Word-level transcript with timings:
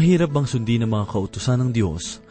Mahirap 0.00 0.32
bang 0.32 0.48
sundin 0.48 0.80
ang 0.80 0.96
mga 0.96 1.12
kautusan 1.12 1.60
ng 1.60 1.76
Diyos? 1.76 2.24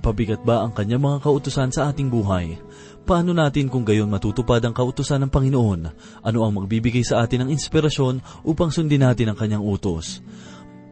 Pabigat 0.00 0.40
ba 0.40 0.64
ang 0.64 0.72
kanyang 0.72 1.04
mga 1.04 1.20
kautusan 1.20 1.68
sa 1.68 1.92
ating 1.92 2.08
buhay? 2.08 2.56
Paano 3.04 3.36
natin 3.36 3.68
kung 3.68 3.84
gayon 3.84 4.08
matutupad 4.08 4.64
ang 4.64 4.72
kautusan 4.72 5.20
ng 5.20 5.28
Panginoon? 5.28 5.80
Ano 6.24 6.38
ang 6.40 6.56
magbibigay 6.56 7.04
sa 7.04 7.20
atin 7.20 7.44
ng 7.44 7.52
inspirasyon 7.52 8.24
upang 8.48 8.72
sundin 8.72 9.04
natin 9.04 9.28
ang 9.28 9.36
kanyang 9.36 9.60
utos? 9.60 10.24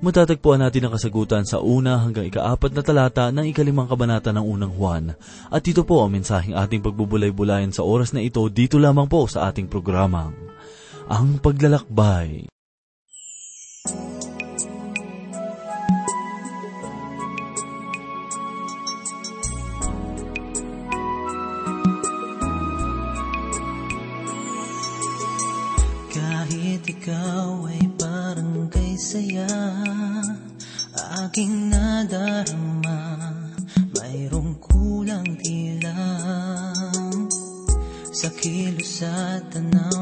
Matatagpuan 0.04 0.61
natin 0.61 0.84
ang 0.84 0.93
kasagutan 1.00 1.48
sa 1.48 1.64
una 1.64 1.96
hanggang 1.96 2.29
ikaapat 2.29 2.76
na 2.76 2.84
talata 2.84 3.32
ng 3.32 3.48
ikalimang 3.48 3.88
kabanata 3.88 4.29
ng 4.29 4.45
unang 4.45 4.76
Juan. 4.76 5.16
At 5.48 5.64
ito 5.64 5.80
po 5.88 6.04
ang 6.04 6.12
mensaheng 6.12 6.52
ating 6.52 6.84
pagbubulay-bulayan 6.84 7.72
sa 7.72 7.88
oras 7.88 8.12
na 8.12 8.20
ito 8.20 8.45
dito 8.52 8.76
lamang 8.76 9.08
po 9.08 9.25
sa 9.32 9.48
ating 9.48 9.64
programang, 9.64 10.36
Ang 11.08 11.40
Paglalakbay. 11.40 12.53
Kahit 26.79 26.95
ikaw 26.95 27.67
ay 27.75 27.91
parang 27.99 28.71
kay 28.71 28.95
saya. 28.95 29.50
Aking 31.27 31.75
nadarama 31.75 33.19
Mayroong 33.98 34.62
kulang 34.62 35.27
tila 35.42 35.98
Sa 38.14 38.31
kilos 38.31 39.03
at 39.03 39.51
tanaw 39.51 39.97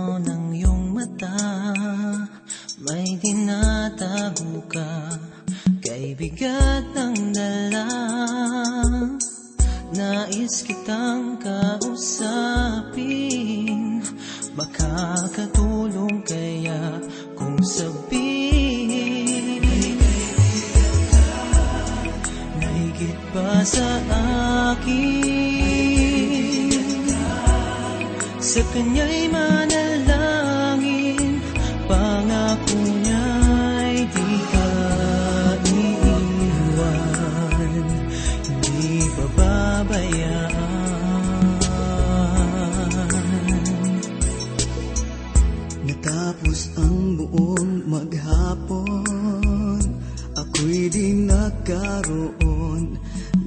nagkaroon 51.46 52.98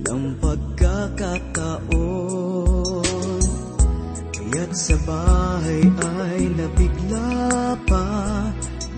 ng 0.07 0.39
pagkakataon. 0.39 1.83
Kaya't 4.31 4.71
sa 4.71 4.95
bahay 5.03 5.83
ay 5.83 6.47
nabigla 6.55 7.75
pa 7.83 8.07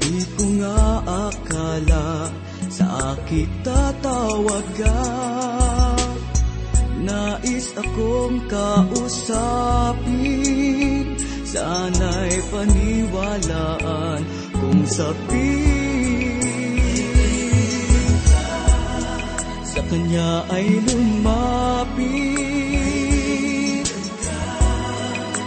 Di 0.02 0.22
ko 0.38 0.46
nga 0.62 1.02
akala 1.06 2.30
sa 2.72 3.18
akin 3.18 3.50
tatawag 3.66 4.66
ka 4.80 5.04
Nais 7.02 7.74
akong 7.76 8.48
kausapin 8.48 10.00
Sana'y 11.44 12.40
paniwalaan 12.48 14.24
kung 14.56 14.88
sabihin 14.88 15.81
kanya 19.92 20.48
ay 20.48 20.80
lumapit. 20.88 22.08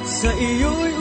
Sa 0.05 0.29
iyo'y 0.37 0.94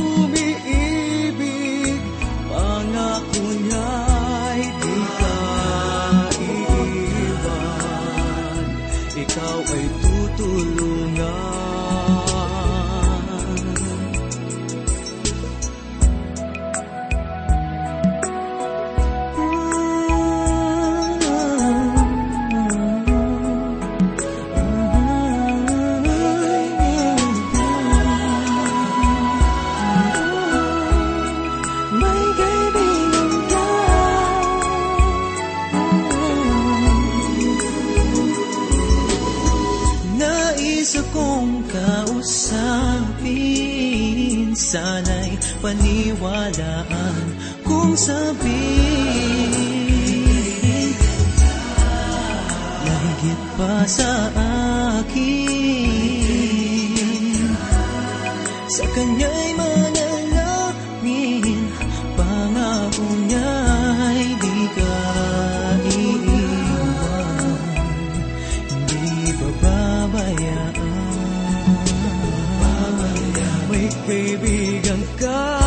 kaibigan 74.08 75.02
ka 75.20 75.63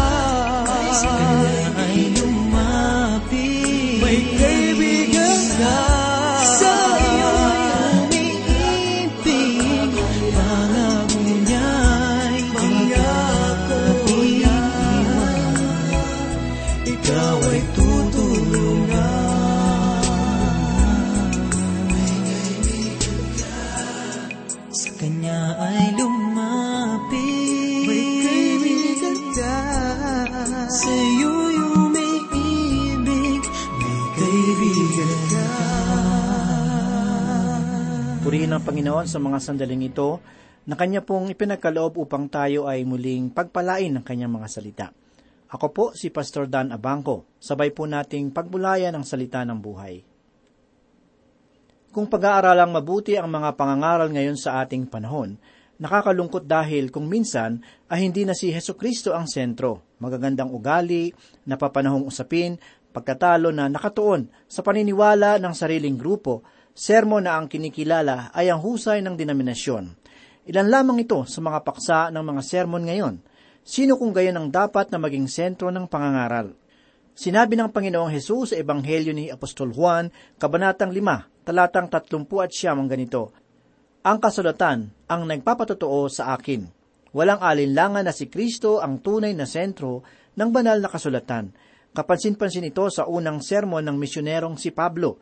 Ang 38.57 38.65
Panginoon 38.65 39.05
sa 39.05 39.21
mga 39.21 39.37
sandaling 39.37 39.85
ito 39.85 40.17
na 40.65 40.81
Kanya 40.81 41.05
pong 41.05 41.29
ipinagkaloob 41.29 42.01
upang 42.01 42.25
tayo 42.25 42.65
ay 42.65 42.89
muling 42.89 43.29
pagpalain 43.29 43.93
ng 43.93 44.01
Kanyang 44.01 44.33
mga 44.33 44.49
salita. 44.49 44.87
Ako 45.53 45.77
po 45.77 45.85
si 45.93 46.09
Pastor 46.09 46.49
Dan 46.49 46.73
Abangco. 46.73 47.37
Sabay 47.37 47.69
po 47.77 47.85
nating 47.85 48.33
pagbulayan 48.33 48.97
ang 48.97 49.05
salita 49.05 49.45
ng 49.45 49.61
buhay. 49.61 50.01
Kung 51.93 52.09
pag-aaralang 52.09 52.73
mabuti 52.73 53.21
ang 53.21 53.29
mga 53.29 53.61
pangangaral 53.61 54.09
ngayon 54.09 54.41
sa 54.41 54.65
ating 54.65 54.89
panahon, 54.89 55.37
nakakalungkot 55.77 56.49
dahil 56.49 56.89
kung 56.89 57.13
minsan 57.13 57.61
ay 57.93 58.09
hindi 58.09 58.25
na 58.25 58.33
si 58.33 58.49
Heso 58.57 58.73
Kristo 58.73 59.13
ang 59.13 59.29
sentro, 59.29 59.85
magagandang 60.01 60.49
ugali, 60.49 61.13
napapanahong 61.45 62.09
usapin, 62.09 62.57
pagkatalo 62.89 63.53
na 63.53 63.69
nakatuon 63.69 64.33
sa 64.49 64.65
paniniwala 64.65 65.37
ng 65.45 65.53
sariling 65.53 66.01
grupo, 66.01 66.41
sermo 66.77 67.17
na 67.25 67.41
ang 67.41 67.49
kinikilala 67.49 68.29
ay 68.37 68.53
ang 68.53 68.61
husay 68.61 69.01
ng 69.01 69.17
denominasyon. 69.17 69.97
Ilan 70.47 70.69
lamang 70.69 71.01
ito 71.03 71.25
sa 71.25 71.41
mga 71.41 71.65
paksa 71.65 72.13
ng 72.13 72.21
mga 72.21 72.43
sermon 72.45 72.85
ngayon. 72.85 73.17
Sino 73.67 73.99
kung 73.99 74.15
gayon 74.15 74.37
ang 74.39 74.49
dapat 74.53 74.93
na 74.93 75.01
maging 75.01 75.27
sentro 75.27 75.73
ng 75.73 75.89
pangangaral? 75.91 76.55
Sinabi 77.17 77.57
ng 77.57 77.73
Panginoong 77.73 78.13
Hesus 78.13 78.53
sa 78.53 78.61
Ebanghelyo 78.61 79.17
ni 79.17 79.33
Apostol 79.33 79.73
Juan, 79.73 80.13
Kabanatang 80.37 80.93
5, 80.93 81.49
talatang 81.49 81.89
30 81.89 82.29
at 82.45 82.53
siyam 82.53 82.85
ang 82.85 82.93
ganito, 82.93 83.33
Ang 84.05 84.21
kasulatan 84.21 84.93
ang 85.09 85.23
nagpapatotoo 85.25 86.13
sa 86.13 86.37
akin. 86.37 86.69
Walang 87.17 87.41
alinlangan 87.41 88.05
na 88.05 88.13
si 88.13 88.29
Kristo 88.29 88.85
ang 88.85 89.01
tunay 89.01 89.33
na 89.33 89.49
sentro 89.49 90.05
ng 90.37 90.51
banal 90.53 90.79
na 90.79 90.93
kasulatan. 90.93 91.57
Kapansin-pansin 91.97 92.69
ito 92.69 92.85
sa 92.93 93.09
unang 93.09 93.41
sermon 93.41 93.81
ng 93.81 93.97
misyonerong 93.97 94.61
si 94.61 94.69
Pablo. 94.69 95.17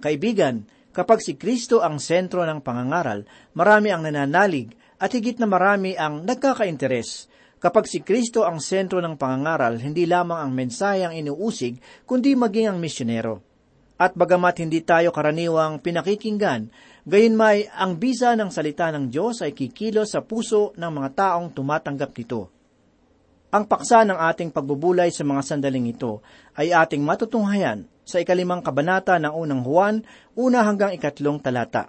Kaibigan, 0.00 0.64
kapag 0.94 1.18
si 1.18 1.34
Kristo 1.34 1.82
ang 1.82 1.98
sentro 1.98 2.46
ng 2.46 2.62
pangangaral, 2.62 3.26
marami 3.58 3.90
ang 3.90 4.06
nananalig 4.06 4.70
at 5.02 5.10
higit 5.10 5.42
na 5.42 5.50
marami 5.50 5.98
ang 5.98 6.22
nagkakainteres. 6.22 7.26
Kapag 7.58 7.90
si 7.90 8.06
Kristo 8.06 8.46
ang 8.46 8.62
sentro 8.62 9.02
ng 9.02 9.18
pangangaral, 9.18 9.82
hindi 9.82 10.06
lamang 10.06 10.38
ang 10.38 10.52
mensahe 10.54 11.02
ang 11.02 11.16
inuusig, 11.16 11.82
kundi 12.06 12.38
maging 12.38 12.70
ang 12.70 12.78
misyonero. 12.78 13.42
At 13.98 14.14
bagamat 14.14 14.62
hindi 14.62 14.84
tayo 14.86 15.10
karaniwang 15.10 15.82
pinakikinggan, 15.82 16.70
gayon 17.08 17.34
may 17.34 17.66
ang 17.72 17.98
bisa 17.98 18.34
ng 18.38 18.50
salita 18.54 18.90
ng 18.94 19.10
Diyos 19.10 19.42
ay 19.42 19.56
kikilos 19.56 20.14
sa 20.14 20.22
puso 20.22 20.76
ng 20.78 20.92
mga 20.92 21.10
taong 21.14 21.50
tumatanggap 21.56 22.10
nito. 22.14 22.52
Ang 23.54 23.70
paksa 23.70 24.02
ng 24.02 24.18
ating 24.18 24.50
pagbubulay 24.50 25.14
sa 25.14 25.22
mga 25.22 25.42
sandaling 25.46 25.94
ito 25.94 26.20
ay 26.58 26.74
ating 26.74 27.00
matutunghayan 27.06 27.86
sa 28.04 28.20
ikalimang 28.20 28.60
kabanata 28.60 29.16
ng 29.18 29.32
unang 29.32 29.64
Juan, 29.64 30.04
una 30.36 30.62
hanggang 30.62 30.92
ikatlong 30.92 31.40
talata. 31.40 31.88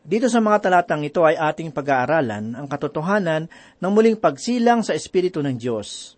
Dito 0.00 0.32
sa 0.32 0.40
mga 0.40 0.64
talatang 0.64 1.04
ito 1.04 1.22
ay 1.28 1.36
ating 1.36 1.76
pag-aaralan 1.76 2.56
ang 2.56 2.66
katotohanan 2.66 3.52
ng 3.78 3.90
muling 3.92 4.16
pagsilang 4.16 4.80
sa 4.80 4.96
Espiritu 4.96 5.44
ng 5.44 5.60
Diyos. 5.60 6.16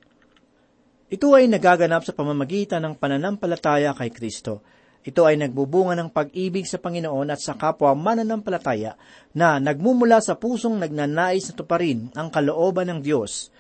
Ito 1.13 1.35
ay 1.35 1.51
nagaganap 1.51 2.07
sa 2.07 2.15
pamamagitan 2.17 2.81
ng 2.87 2.95
pananampalataya 2.97 3.93
kay 3.93 4.09
Kristo. 4.15 4.65
Ito 5.03 5.27
ay 5.27 5.35
nagbubunga 5.35 5.99
ng 5.99 6.15
pag-ibig 6.15 6.63
sa 6.65 6.79
Panginoon 6.79 7.35
at 7.35 7.43
sa 7.43 7.59
kapwa 7.59 7.91
mananampalataya 7.93 8.95
na 9.35 9.59
nagmumula 9.59 10.23
sa 10.23 10.39
pusong 10.39 10.79
nagnanais 10.79 11.51
na 11.51 11.55
tuparin 11.59 12.07
ang 12.15 12.31
kalooban 12.31 12.87
ng 12.87 13.01
Diyos. 13.03 13.51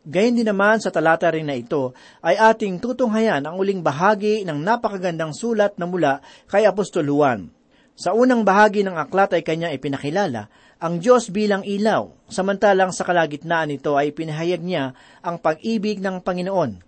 Gayun 0.00 0.40
din 0.40 0.48
naman 0.48 0.80
sa 0.80 0.88
talata 0.88 1.28
rin 1.28 1.44
na 1.44 1.52
ito 1.52 1.92
ay 2.24 2.40
ating 2.40 2.80
tutunghayan 2.80 3.44
ang 3.44 3.60
uling 3.60 3.84
bahagi 3.84 4.48
ng 4.48 4.56
napakagandang 4.56 5.36
sulat 5.36 5.76
na 5.76 5.84
mula 5.84 6.24
kay 6.48 6.64
Apostol 6.64 7.04
Juan. 7.12 7.52
Sa 8.00 8.16
unang 8.16 8.40
bahagi 8.40 8.80
ng 8.80 8.96
aklat 8.96 9.36
ay 9.36 9.44
kanya 9.44 9.68
ipinakilala 9.76 10.48
ang 10.80 10.96
Diyos 10.96 11.28
bilang 11.28 11.60
ilaw, 11.60 12.08
samantalang 12.32 12.88
sa 12.96 13.04
kalagitnaan 13.04 13.68
nito 13.68 14.00
ay 14.00 14.16
pinahayag 14.16 14.64
niya 14.64 14.96
ang 15.20 15.36
pag-ibig 15.36 16.00
ng 16.00 16.24
Panginoon. 16.24 16.80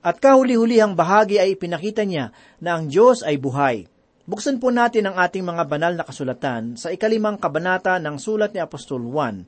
At 0.00 0.16
kahuli-hulihang 0.16 0.96
bahagi 0.96 1.36
ay 1.36 1.52
ipinakita 1.52 2.08
niya 2.08 2.32
na 2.64 2.80
ang 2.80 2.88
Diyos 2.88 3.20
ay 3.20 3.36
buhay. 3.36 3.84
Buksan 4.24 4.56
po 4.56 4.72
natin 4.72 5.12
ang 5.12 5.20
ating 5.20 5.44
mga 5.44 5.68
banal 5.68 5.92
na 5.92 6.08
kasulatan 6.08 6.80
sa 6.80 6.88
ikalimang 6.88 7.36
kabanata 7.36 8.00
ng 8.00 8.16
sulat 8.16 8.56
ni 8.56 8.64
Apostol 8.64 9.04
Juan. 9.04 9.44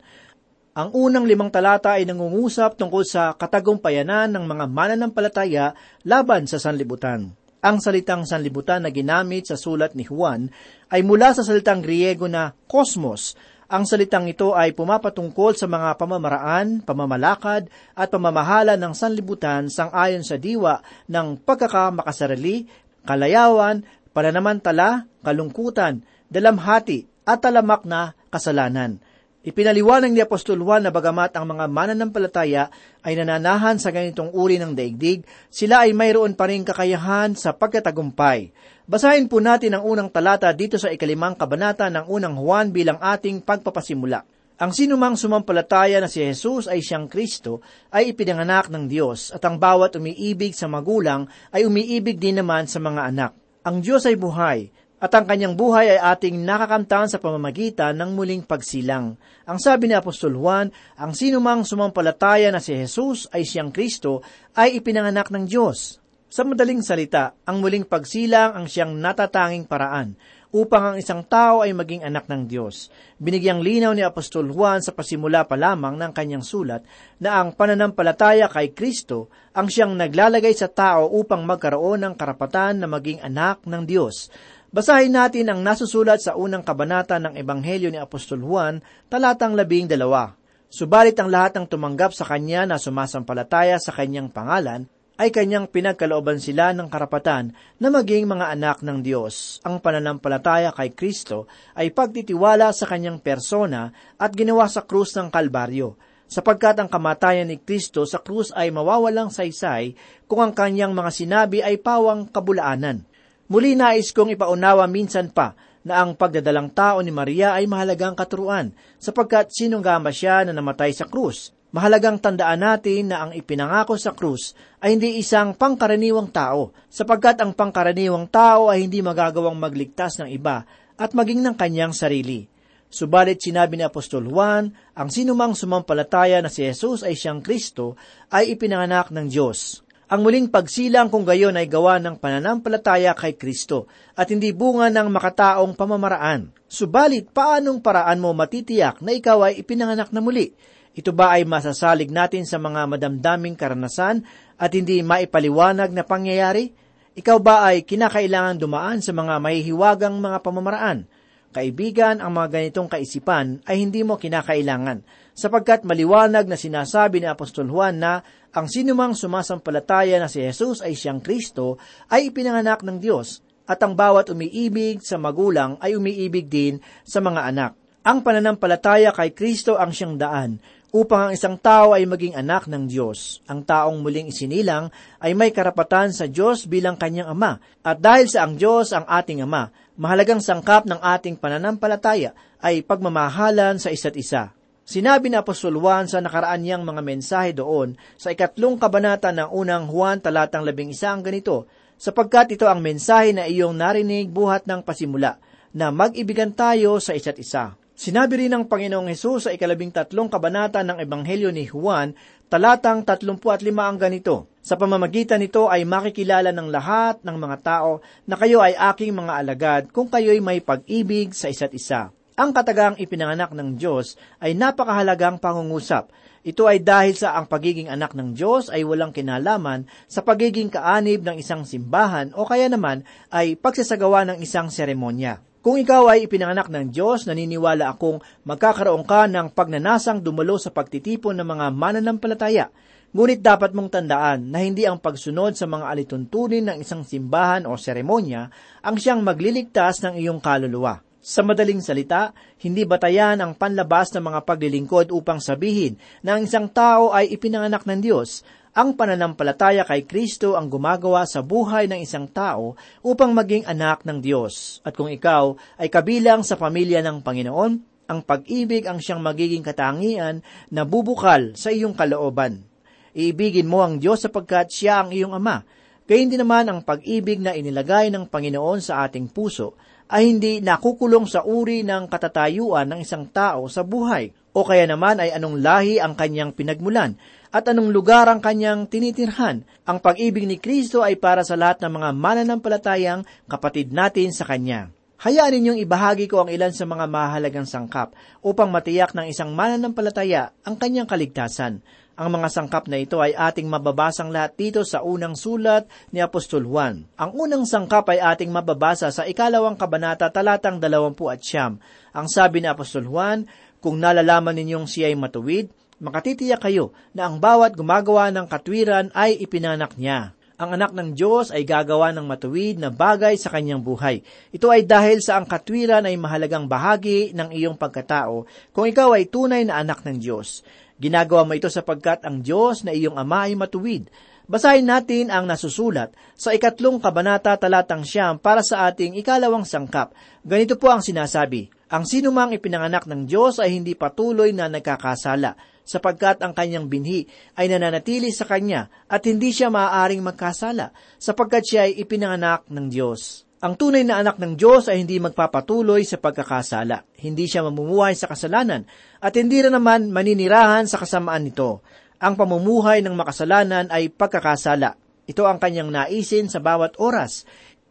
Ang 0.70 0.94
unang 0.94 1.26
limang 1.26 1.50
talata 1.50 1.98
ay 1.98 2.06
nangungusap 2.06 2.78
tungkol 2.78 3.02
sa 3.02 3.34
katagumpayanan 3.34 4.30
ng 4.30 4.44
mga 4.46 4.64
mananampalataya 4.70 5.74
laban 6.06 6.46
sa 6.46 6.62
sanlibutan. 6.62 7.34
Ang 7.58 7.82
salitang 7.82 8.22
sanlibutan 8.22 8.86
na 8.86 8.94
ginamit 8.94 9.50
sa 9.50 9.58
sulat 9.58 9.98
ni 9.98 10.06
Juan 10.06 10.46
ay 10.88 11.02
mula 11.02 11.34
sa 11.34 11.42
salitang 11.42 11.82
Griego 11.82 12.30
na 12.30 12.54
kosmos 12.70 13.34
ang 13.70 13.86
salitang 13.86 14.26
ito 14.26 14.50
ay 14.50 14.74
pumapatungkol 14.74 15.54
sa 15.54 15.70
mga 15.70 15.94
pamamaraan, 15.94 16.82
pamamalakad 16.82 17.70
at 17.94 18.10
pamamahala 18.10 18.74
ng 18.74 18.90
sanlibutan 18.98 19.70
sang-ayon 19.70 20.26
sa 20.26 20.34
diwa 20.34 20.82
ng 21.06 21.38
pagkakamakasarali, 21.46 22.66
kalayawan, 23.06 23.86
pananamantala, 24.10 25.06
kalungkutan, 25.22 26.02
dalamhati 26.26 27.06
at 27.22 27.38
talamak 27.38 27.86
na 27.86 28.18
kasalanan. 28.34 28.98
Ipinaliwanag 29.40 30.12
ni 30.12 30.20
Apostol 30.20 30.60
Juan 30.60 30.84
na 30.84 30.92
bagamat 30.92 31.32
ang 31.32 31.48
mga 31.48 31.64
mananampalataya 31.64 32.68
ay 33.00 33.16
nananahan 33.16 33.80
sa 33.80 33.88
ganitong 33.88 34.28
uri 34.36 34.60
ng 34.60 34.76
daigdig, 34.76 35.24
sila 35.48 35.88
ay 35.88 35.96
mayroon 35.96 36.36
pa 36.36 36.44
rin 36.44 36.60
kakayahan 36.60 37.32
sa 37.32 37.56
pagkatagumpay. 37.56 38.52
Basahin 38.84 39.32
po 39.32 39.40
natin 39.40 39.80
ang 39.80 39.88
unang 39.88 40.12
talata 40.12 40.52
dito 40.52 40.76
sa 40.76 40.92
ikalimang 40.92 41.40
kabanata 41.40 41.88
ng 41.88 42.04
unang 42.12 42.36
Juan 42.36 42.68
bilang 42.68 43.00
ating 43.00 43.40
pagpapasimula. 43.40 44.28
Ang 44.60 44.76
sinumang 44.76 45.16
sumampalataya 45.16 46.04
na 46.04 46.12
si 46.12 46.20
Jesus 46.20 46.68
ay 46.68 46.84
siyang 46.84 47.08
Kristo 47.08 47.64
ay 47.96 48.12
ipinanganak 48.12 48.68
ng 48.68 48.92
Diyos 48.92 49.32
at 49.32 49.40
ang 49.48 49.56
bawat 49.56 49.96
umiibig 49.96 50.52
sa 50.52 50.68
magulang 50.68 51.24
ay 51.48 51.64
umiibig 51.64 52.20
din 52.20 52.44
naman 52.44 52.68
sa 52.68 52.76
mga 52.76 53.08
anak. 53.08 53.32
Ang 53.64 53.80
Diyos 53.80 54.04
ay 54.04 54.20
buhay 54.20 54.68
at 55.00 55.10
ang 55.16 55.24
kanyang 55.24 55.56
buhay 55.56 55.96
ay 55.96 56.00
ating 56.12 56.44
nakakamtan 56.44 57.08
sa 57.08 57.16
pamamagitan 57.16 57.96
ng 57.96 58.12
muling 58.12 58.44
pagsilang. 58.44 59.16
Ang 59.48 59.58
sabi 59.58 59.88
ni 59.88 59.96
Apostol 59.96 60.36
Juan, 60.36 60.68
ang 61.00 61.16
sinumang 61.16 61.64
sumampalataya 61.64 62.52
na 62.52 62.60
si 62.60 62.76
Jesus 62.76 63.24
ay 63.32 63.48
siyang 63.48 63.72
Kristo 63.72 64.20
ay 64.52 64.76
ipinanganak 64.76 65.32
ng 65.32 65.48
Diyos. 65.48 65.96
Sa 66.30 66.46
madaling 66.46 66.84
salita, 66.84 67.34
ang 67.42 67.58
muling 67.58 67.88
pagsilang 67.88 68.54
ang 68.54 68.70
siyang 68.70 68.94
natatanging 68.94 69.66
paraan 69.66 70.14
upang 70.50 70.94
ang 70.94 70.96
isang 70.98 71.22
tao 71.26 71.62
ay 71.62 71.70
maging 71.70 72.02
anak 72.02 72.26
ng 72.26 72.46
Diyos. 72.46 72.90
Binigyang 73.22 73.62
linaw 73.62 73.94
ni 73.94 74.02
Apostol 74.02 74.50
Juan 74.50 74.82
sa 74.82 74.90
pasimula 74.90 75.46
pa 75.46 75.54
lamang 75.54 75.94
ng 75.94 76.10
kanyang 76.14 76.42
sulat 76.42 76.82
na 77.22 77.38
ang 77.38 77.54
pananampalataya 77.54 78.50
kay 78.50 78.74
Kristo 78.74 79.30
ang 79.54 79.70
siyang 79.70 79.94
naglalagay 79.94 80.54
sa 80.54 80.70
tao 80.70 81.10
upang 81.14 81.46
magkaroon 81.46 82.02
ng 82.02 82.14
karapatan 82.18 82.82
na 82.82 82.86
maging 82.90 83.22
anak 83.22 83.62
ng 83.66 83.82
Diyos. 83.86 84.30
Basahin 84.70 85.18
natin 85.18 85.50
ang 85.50 85.66
nasusulat 85.66 86.22
sa 86.22 86.38
unang 86.38 86.62
kabanata 86.62 87.18
ng 87.18 87.34
Ebanghelyo 87.34 87.90
ni 87.90 87.98
Apostol 87.98 88.38
Juan, 88.38 88.78
talatang 89.10 89.58
labing 89.58 89.90
dalawa. 89.90 90.38
Subalit 90.70 91.18
ang 91.18 91.26
lahat 91.26 91.58
ng 91.58 91.66
tumanggap 91.66 92.14
sa 92.14 92.22
kanya 92.22 92.70
na 92.70 92.78
sumasampalataya 92.78 93.82
sa 93.82 93.90
kanyang 93.90 94.30
pangalan, 94.30 94.86
ay 95.18 95.34
kanyang 95.34 95.66
pinagkalooban 95.66 96.38
sila 96.38 96.70
ng 96.70 96.86
karapatan 96.86 97.50
na 97.82 97.90
maging 97.90 98.30
mga 98.30 98.46
anak 98.54 98.78
ng 98.86 99.02
Diyos. 99.02 99.58
Ang 99.66 99.82
pananampalataya 99.82 100.70
kay 100.70 100.94
Kristo 100.94 101.50
ay 101.74 101.90
pagtitiwala 101.90 102.70
sa 102.70 102.86
kanyang 102.86 103.18
persona 103.18 103.90
at 104.22 104.30
ginawa 104.38 104.70
sa 104.70 104.86
krus 104.86 105.18
ng 105.18 105.34
Kalbaryo, 105.34 105.98
sapagkat 106.30 106.78
ang 106.78 106.86
kamatayan 106.86 107.50
ni 107.50 107.58
Kristo 107.58 108.06
sa 108.06 108.22
krus 108.22 108.54
ay 108.54 108.70
mawawalang 108.70 109.34
saysay 109.34 109.98
kung 110.30 110.46
ang 110.46 110.54
kanyang 110.54 110.94
mga 110.94 111.10
sinabi 111.10 111.58
ay 111.58 111.82
pawang 111.82 112.30
kabulaanan. 112.30 113.09
Muli 113.50 113.74
nais 113.74 114.14
kong 114.14 114.38
ipaunawa 114.38 114.86
minsan 114.86 115.26
pa 115.26 115.58
na 115.82 116.06
ang 116.06 116.14
pagdadalang 116.14 116.70
tao 116.70 117.02
ni 117.02 117.10
Maria 117.10 117.58
ay 117.58 117.66
mahalagang 117.66 118.14
katuruan, 118.14 118.70
sapagkat 119.02 119.50
sinunggama 119.50 120.14
siya 120.14 120.46
na 120.46 120.54
namatay 120.54 120.94
sa 120.94 121.10
krus. 121.10 121.50
Mahalagang 121.74 122.22
tandaan 122.22 122.62
natin 122.62 123.10
na 123.10 123.26
ang 123.26 123.34
ipinangako 123.34 123.98
sa 123.98 124.14
krus 124.14 124.54
ay 124.78 124.94
hindi 124.94 125.18
isang 125.18 125.58
pangkaraniwang 125.58 126.30
tao, 126.30 126.70
sapagkat 126.86 127.42
ang 127.42 127.50
pangkaraniwang 127.50 128.30
tao 128.30 128.70
ay 128.70 128.86
hindi 128.86 129.02
magagawang 129.02 129.58
magligtas 129.58 130.22
ng 130.22 130.30
iba 130.30 130.62
at 130.94 131.10
maging 131.10 131.42
ng 131.42 131.58
kanyang 131.58 131.90
sarili. 131.90 132.46
Subalit 132.86 133.42
sinabi 133.42 133.78
ni 133.78 133.82
Apostol 133.82 134.30
Juan, 134.30 134.70
ang 134.94 135.10
sinumang 135.10 135.58
sumampalataya 135.58 136.38
na 136.38 136.50
si 136.50 136.62
Jesus 136.62 137.02
ay 137.02 137.18
siyang 137.18 137.42
Kristo 137.42 137.98
ay 138.30 138.54
ipinanganak 138.54 139.10
ng 139.10 139.26
Diyos. 139.26 139.82
Ang 140.10 140.26
muling 140.26 140.50
pagsilang 140.50 141.06
kung 141.06 141.22
gayon 141.22 141.54
ay 141.54 141.70
gawa 141.70 142.02
ng 142.02 142.18
pananampalataya 142.18 143.14
kay 143.14 143.38
Kristo 143.38 143.86
at 144.18 144.26
hindi 144.34 144.50
bunga 144.50 144.90
ng 144.90 145.06
makataong 145.06 145.78
pamamaraan. 145.78 146.50
Subalit, 146.66 147.30
paanong 147.30 147.78
paraan 147.78 148.18
mo 148.18 148.34
matitiyak 148.34 148.98
na 149.06 149.14
ikaw 149.14 149.46
ay 149.46 149.62
ipinanganak 149.62 150.10
na 150.10 150.18
muli? 150.18 150.50
Ito 150.98 151.14
ba 151.14 151.38
ay 151.38 151.46
masasalig 151.46 152.10
natin 152.10 152.42
sa 152.42 152.58
mga 152.58 152.90
madamdaming 152.90 153.54
karanasan 153.54 154.26
at 154.58 154.74
hindi 154.74 154.98
maipaliwanag 155.06 155.94
na 155.94 156.02
pangyayari? 156.02 156.74
Ikaw 157.14 157.38
ba 157.38 157.70
ay 157.70 157.86
kinakailangan 157.86 158.58
dumaan 158.58 158.98
sa 158.98 159.14
mga 159.14 159.38
mahihiwagang 159.38 160.18
mga 160.18 160.42
pamamaraan? 160.42 161.06
Kaibigan, 161.50 162.22
ang 162.22 162.30
mga 162.30 162.48
ganitong 162.54 162.86
kaisipan 162.86 163.58
ay 163.66 163.82
hindi 163.82 164.06
mo 164.06 164.14
kinakailangan, 164.14 165.02
sapagkat 165.34 165.82
maliwanag 165.82 166.46
na 166.46 166.54
sinasabi 166.54 167.18
ni 167.18 167.26
Apostol 167.26 167.66
Juan 167.66 167.98
na 167.98 168.22
ang 168.54 168.70
sinumang 168.70 169.18
sumasampalataya 169.18 170.22
na 170.22 170.30
si 170.30 170.42
Jesus 170.46 170.78
ay 170.78 170.94
siyang 170.94 171.18
Kristo 171.18 171.78
ay 172.06 172.30
ipinanganak 172.30 172.86
ng 172.86 173.02
Diyos 173.02 173.42
at 173.66 173.82
ang 173.82 173.98
bawat 173.98 174.30
umiibig 174.30 175.02
sa 175.02 175.18
magulang 175.18 175.78
ay 175.82 175.98
umiibig 175.98 176.46
din 176.46 176.78
sa 177.02 177.18
mga 177.18 177.46
anak. 177.46 177.72
Ang 178.06 178.22
pananampalataya 178.22 179.10
kay 179.10 179.34
Kristo 179.34 179.74
ang 179.74 179.90
siyang 179.90 180.18
daan 180.18 180.58
upang 180.90 181.30
ang 181.30 181.32
isang 181.34 181.54
tao 181.54 181.94
ay 181.94 182.02
maging 182.02 182.34
anak 182.34 182.66
ng 182.66 182.90
Diyos. 182.90 183.38
Ang 183.46 183.62
taong 183.62 184.02
muling 184.02 184.30
isinilang 184.30 184.90
ay 185.22 185.38
may 185.38 185.54
karapatan 185.54 186.10
sa 186.10 186.26
Diyos 186.26 186.66
bilang 186.66 186.98
kanyang 186.98 187.30
ama. 187.30 187.62
At 187.86 188.02
dahil 188.02 188.26
sa 188.26 188.42
ang 188.46 188.58
Diyos 188.58 188.90
ang 188.90 189.06
ating 189.06 189.46
ama, 189.46 189.70
mahalagang 190.00 190.40
sangkap 190.40 190.88
ng 190.88 190.96
ating 190.96 191.36
pananampalataya 191.36 192.32
ay 192.64 192.80
pagmamahalan 192.80 193.76
sa 193.76 193.92
isa't 193.92 194.16
isa. 194.16 194.56
Sinabi 194.88 195.28
ni 195.28 195.36
Apostol 195.36 195.76
Juan 195.76 196.08
sa 196.08 196.24
nakaraan 196.24 196.64
niyang 196.64 196.82
mga 196.82 197.04
mensahe 197.04 197.52
doon 197.52 197.94
sa 198.16 198.32
ikatlong 198.32 198.80
kabanata 198.80 199.28
ng 199.28 199.52
unang 199.52 199.86
Juan 199.92 200.24
talatang 200.24 200.64
labing 200.64 200.96
isa 200.96 201.12
ang 201.12 201.20
ganito, 201.20 201.68
sapagkat 202.00 202.56
ito 202.56 202.64
ang 202.64 202.80
mensahe 202.80 203.36
na 203.36 203.44
iyong 203.44 203.76
narinig 203.76 204.32
buhat 204.32 204.64
ng 204.64 204.80
pasimula, 204.80 205.36
na 205.76 205.92
mag-ibigan 205.92 206.50
tayo 206.50 206.98
sa 206.98 207.14
isa't 207.14 207.38
isa. 207.38 207.76
Sinabi 207.94 208.40
rin 208.40 208.56
ng 208.56 208.64
Panginoong 208.64 209.12
Hesus 209.12 209.46
sa 209.46 209.50
ikalabing 209.52 209.92
tatlong 209.92 210.32
kabanata 210.32 210.80
ng 210.80 211.04
Ebanghelyo 211.04 211.52
ni 211.52 211.68
Juan, 211.68 212.16
talatang 212.50 213.06
35 213.06 213.38
ang 213.78 213.94
ganito, 213.94 214.50
Sa 214.60 214.76
pamamagitan 214.76 215.40
nito 215.40 215.70
ay 215.70 215.86
makikilala 215.88 216.50
ng 216.52 216.68
lahat 216.68 217.22
ng 217.24 217.36
mga 217.38 217.56
tao 217.62 218.04
na 218.26 218.36
kayo 218.36 218.60
ay 218.60 218.76
aking 218.76 219.14
mga 219.16 219.32
alagad 219.38 219.82
kung 219.88 220.10
kayo'y 220.10 220.42
may 220.42 220.60
pag-ibig 220.60 221.32
sa 221.32 221.48
isa't 221.48 221.72
isa. 221.72 222.12
Ang 222.36 222.50
katagang 222.52 222.98
ipinanganak 223.00 223.56
ng 223.56 223.78
Diyos 223.78 224.20
ay 224.42 224.58
napakahalagang 224.58 225.40
pangungusap. 225.40 226.12
Ito 226.44 226.68
ay 226.68 226.84
dahil 226.84 227.16
sa 227.16 227.38
ang 227.38 227.48
pagiging 227.48 227.88
anak 227.88 228.12
ng 228.12 228.36
Diyos 228.36 228.68
ay 228.68 228.84
walang 228.84 229.16
kinalaman 229.16 229.88
sa 230.10 230.20
pagiging 230.20 230.68
kaanib 230.68 231.24
ng 231.24 231.40
isang 231.40 231.64
simbahan 231.64 232.32
o 232.36 232.44
kaya 232.44 232.68
naman 232.68 233.06
ay 233.32 233.56
pagsasagawa 233.56 234.28
ng 234.28 234.38
isang 234.44 234.68
seremonya. 234.68 235.40
Kung 235.60 235.76
ikaw 235.76 236.08
ay 236.08 236.24
ipinanganak 236.24 236.72
ng 236.72 236.88
Diyos, 236.88 237.28
naniniwala 237.28 237.92
akong 237.92 238.24
magkakaroon 238.48 239.04
ka 239.04 239.28
ng 239.28 239.52
pagnanasang 239.52 240.24
dumalo 240.24 240.56
sa 240.56 240.72
pagtitipon 240.72 241.36
ng 241.36 241.44
mga 241.44 241.66
mananampalataya. 241.76 242.72
Ngunit 243.12 243.44
dapat 243.44 243.76
mong 243.76 243.92
tandaan 243.92 244.48
na 244.48 244.64
hindi 244.64 244.88
ang 244.88 244.96
pagsunod 244.96 245.52
sa 245.60 245.68
mga 245.68 245.92
alituntunin 245.92 246.64
ng 246.64 246.80
isang 246.80 247.04
simbahan 247.04 247.68
o 247.68 247.76
seremonya 247.76 248.48
ang 248.80 248.96
siyang 248.96 249.20
magliligtas 249.20 250.00
ng 250.00 250.16
iyong 250.24 250.40
kaluluwa. 250.40 251.04
Sa 251.20 251.44
madaling 251.44 251.84
salita, 251.84 252.32
hindi 252.64 252.88
batayan 252.88 253.44
ang 253.44 253.52
panlabas 253.52 254.08
ng 254.16 254.24
mga 254.32 254.40
paglilingkod 254.48 255.12
upang 255.12 255.44
sabihin 255.44 256.00
na 256.24 256.40
ang 256.40 256.48
isang 256.48 256.72
tao 256.72 257.12
ay 257.12 257.36
ipinanganak 257.36 257.84
ng 257.84 258.00
Diyos. 258.00 258.40
Ang 258.70 258.94
pananampalataya 258.94 259.82
kay 259.82 260.06
Kristo 260.06 260.54
ang 260.54 260.70
gumagawa 260.70 261.26
sa 261.26 261.42
buhay 261.42 261.90
ng 261.90 262.06
isang 262.06 262.30
tao 262.30 262.78
upang 263.02 263.34
maging 263.34 263.66
anak 263.66 264.06
ng 264.06 264.22
Diyos. 264.22 264.78
At 264.86 264.94
kung 264.94 265.10
ikaw 265.10 265.58
ay 265.74 265.90
kabilang 265.90 266.46
sa 266.46 266.54
pamilya 266.54 267.02
ng 267.02 267.18
Panginoon, 267.18 267.72
ang 268.06 268.20
pag-ibig 268.22 268.86
ang 268.86 269.02
siyang 269.02 269.18
magiging 269.26 269.66
katangian 269.66 270.46
na 270.70 270.86
bubukal 270.86 271.58
sa 271.58 271.74
iyong 271.74 271.98
kalooban. 271.98 272.62
Iibigin 273.10 273.66
mo 273.66 273.82
ang 273.82 273.98
Diyos 273.98 274.22
sapagkat 274.22 274.70
siya 274.70 275.02
ang 275.02 275.10
iyong 275.10 275.34
ama. 275.34 275.66
Gayun 276.06 276.30
din 276.30 276.38
naman 276.38 276.70
ang 276.70 276.86
pag-ibig 276.86 277.42
na 277.42 277.58
inilagay 277.58 278.06
ng 278.14 278.30
Panginoon 278.30 278.78
sa 278.78 279.02
ating 279.02 279.34
puso 279.34 279.74
ay 280.10 280.30
hindi 280.30 280.62
nakukulong 280.62 281.26
sa 281.26 281.42
uri 281.42 281.82
ng 281.86 282.06
katatayuan 282.10 282.86
ng 282.86 282.98
isang 283.02 283.30
tao 283.30 283.70
sa 283.70 283.86
buhay, 283.86 284.30
o 284.50 284.66
kaya 284.66 284.86
naman 284.90 285.22
ay 285.22 285.30
anong 285.30 285.62
lahi 285.62 286.02
ang 286.02 286.18
kanyang 286.18 286.50
pinagmulan, 286.50 287.14
at 287.50 287.66
anong 287.66 287.90
lugar 287.90 288.30
ang 288.30 288.38
kanyang 288.38 288.86
tinitirhan. 288.86 289.66
Ang 289.86 289.98
pag-ibig 289.98 290.46
ni 290.46 290.56
Kristo 290.62 291.02
ay 291.02 291.18
para 291.18 291.42
sa 291.42 291.58
lahat 291.58 291.82
ng 291.82 291.92
mga 291.98 292.08
mananampalatayang 292.14 293.26
kapatid 293.50 293.90
natin 293.90 294.30
sa 294.30 294.46
Kanya. 294.46 294.94
Hayaan 295.20 295.52
ninyong 295.52 295.84
ibahagi 295.84 296.32
ko 296.32 296.46
ang 296.46 296.48
ilan 296.48 296.72
sa 296.72 296.88
mga 296.88 297.04
mahalagang 297.04 297.68
sangkap 297.68 298.16
upang 298.40 298.72
matiyak 298.72 299.12
ng 299.12 299.28
isang 299.28 299.52
mananampalataya 299.52 300.56
ang 300.64 300.80
kanyang 300.80 301.04
kaligtasan. 301.04 301.84
Ang 302.16 302.28
mga 302.40 302.48
sangkap 302.48 302.88
na 302.88 302.96
ito 302.96 303.20
ay 303.20 303.36
ating 303.36 303.68
mababasang 303.68 304.32
lahat 304.32 304.56
dito 304.56 304.80
sa 304.80 305.04
unang 305.04 305.36
sulat 305.36 305.84
ni 306.16 306.24
Apostol 306.24 306.64
Juan. 306.64 307.04
Ang 307.20 307.36
unang 307.36 307.68
sangkap 307.68 308.08
ay 308.08 308.16
ating 308.16 308.48
mababasa 308.48 309.12
sa 309.12 309.28
ikalawang 309.28 309.76
kabanata 309.76 310.32
talatang 310.32 310.80
dalawampu 310.80 311.28
at 311.28 311.44
siyam. 311.44 311.76
Ang 312.16 312.24
sabi 312.24 312.64
ni 312.64 312.72
Apostol 312.72 313.04
Juan, 313.04 313.44
kung 313.84 314.00
nalalaman 314.00 314.56
ninyong 314.56 314.88
siya 314.88 315.12
ay 315.12 315.20
matuwid, 315.20 315.68
makatitiyak 316.00 316.64
kayo 316.64 316.96
na 317.12 317.28
ang 317.28 317.38
bawat 317.38 317.76
gumagawa 317.76 318.32
ng 318.32 318.48
katwiran 318.48 319.12
ay 319.14 319.36
ipinanak 319.38 319.94
niya. 320.00 320.34
Ang 320.60 320.76
anak 320.76 320.92
ng 320.92 321.16
Diyos 321.16 321.48
ay 321.48 321.64
gagawa 321.64 322.12
ng 322.12 322.28
matuwid 322.28 322.76
na 322.76 322.92
bagay 322.92 323.32
sa 323.40 323.48
kanyang 323.48 323.80
buhay. 323.80 324.20
Ito 324.52 324.68
ay 324.68 324.84
dahil 324.84 325.24
sa 325.24 325.40
ang 325.40 325.48
katwiran 325.48 326.04
ay 326.04 326.20
mahalagang 326.20 326.68
bahagi 326.68 327.32
ng 327.32 327.48
iyong 327.48 327.80
pagkatao 327.80 328.44
kung 328.76 328.84
ikaw 328.84 329.16
ay 329.16 329.24
tunay 329.24 329.64
na 329.64 329.80
anak 329.80 330.04
ng 330.04 330.20
Diyos. 330.20 330.60
Ginagawa 331.00 331.48
mo 331.48 331.56
ito 331.56 331.72
sapagkat 331.72 332.28
ang 332.28 332.44
Diyos 332.44 332.84
na 332.84 332.92
iyong 332.92 333.16
Ama 333.16 333.48
ay 333.48 333.56
matuwid. 333.56 334.12
Basahin 334.44 334.84
natin 334.84 335.32
ang 335.32 335.48
nasusulat 335.48 336.12
sa 336.36 336.52
ikatlong 336.52 337.00
kabanata 337.00 337.56
talatang 337.56 338.04
siyam 338.04 338.36
para 338.36 338.60
sa 338.60 338.84
ating 338.90 339.16
ikalawang 339.16 339.64
sangkap. 339.64 340.12
Ganito 340.44 340.76
po 340.76 340.92
ang 340.92 341.00
sinasabi, 341.00 341.72
Ang 341.88 342.04
sinumang 342.04 342.52
ipinanganak 342.52 343.08
ng 343.08 343.24
Diyos 343.24 343.62
ay 343.62 343.80
hindi 343.80 343.96
patuloy 343.96 344.52
na 344.52 344.68
nagkakasala, 344.68 345.56
sapagkat 345.90 346.38
ang 346.46 346.54
kanyang 346.54 346.86
binhi 346.86 347.26
ay 347.58 347.66
nananatili 347.66 348.30
sa 348.30 348.46
kanya 348.46 348.86
at 349.10 349.26
hindi 349.26 349.50
siya 349.50 349.74
maaaring 349.74 350.22
magkasala, 350.22 350.94
sapagkat 351.18 351.66
siya 351.66 351.90
ay 351.90 351.98
ipinanganak 351.98 352.70
ng 352.70 352.86
Diyos. 352.86 353.42
Ang 353.60 353.74
tunay 353.74 354.06
na 354.06 354.22
anak 354.22 354.38
ng 354.38 354.54
Diyos 354.54 354.86
ay 354.86 355.02
hindi 355.02 355.20
magpapatuloy 355.20 356.06
sa 356.06 356.16
pagkakasala. 356.16 357.04
Hindi 357.20 357.44
siya 357.44 357.66
mamumuhay 357.66 358.16
sa 358.16 358.30
kasalanan 358.30 358.86
at 359.20 359.36
hindi 359.36 359.60
rin 359.60 359.74
naman 359.74 360.14
maninirahan 360.14 360.88
sa 360.88 360.96
kasamaan 360.96 361.44
nito. 361.44 361.84
Ang 362.22 362.40
pamumuhay 362.40 363.04
ng 363.04 363.12
makasalanan 363.12 363.92
ay 363.92 364.08
pagkakasala. 364.14 364.96
Ito 365.28 365.44
ang 365.44 365.60
kanyang 365.60 365.92
naisin 365.92 366.48
sa 366.48 366.64
bawat 366.64 366.96
oras. 366.96 367.44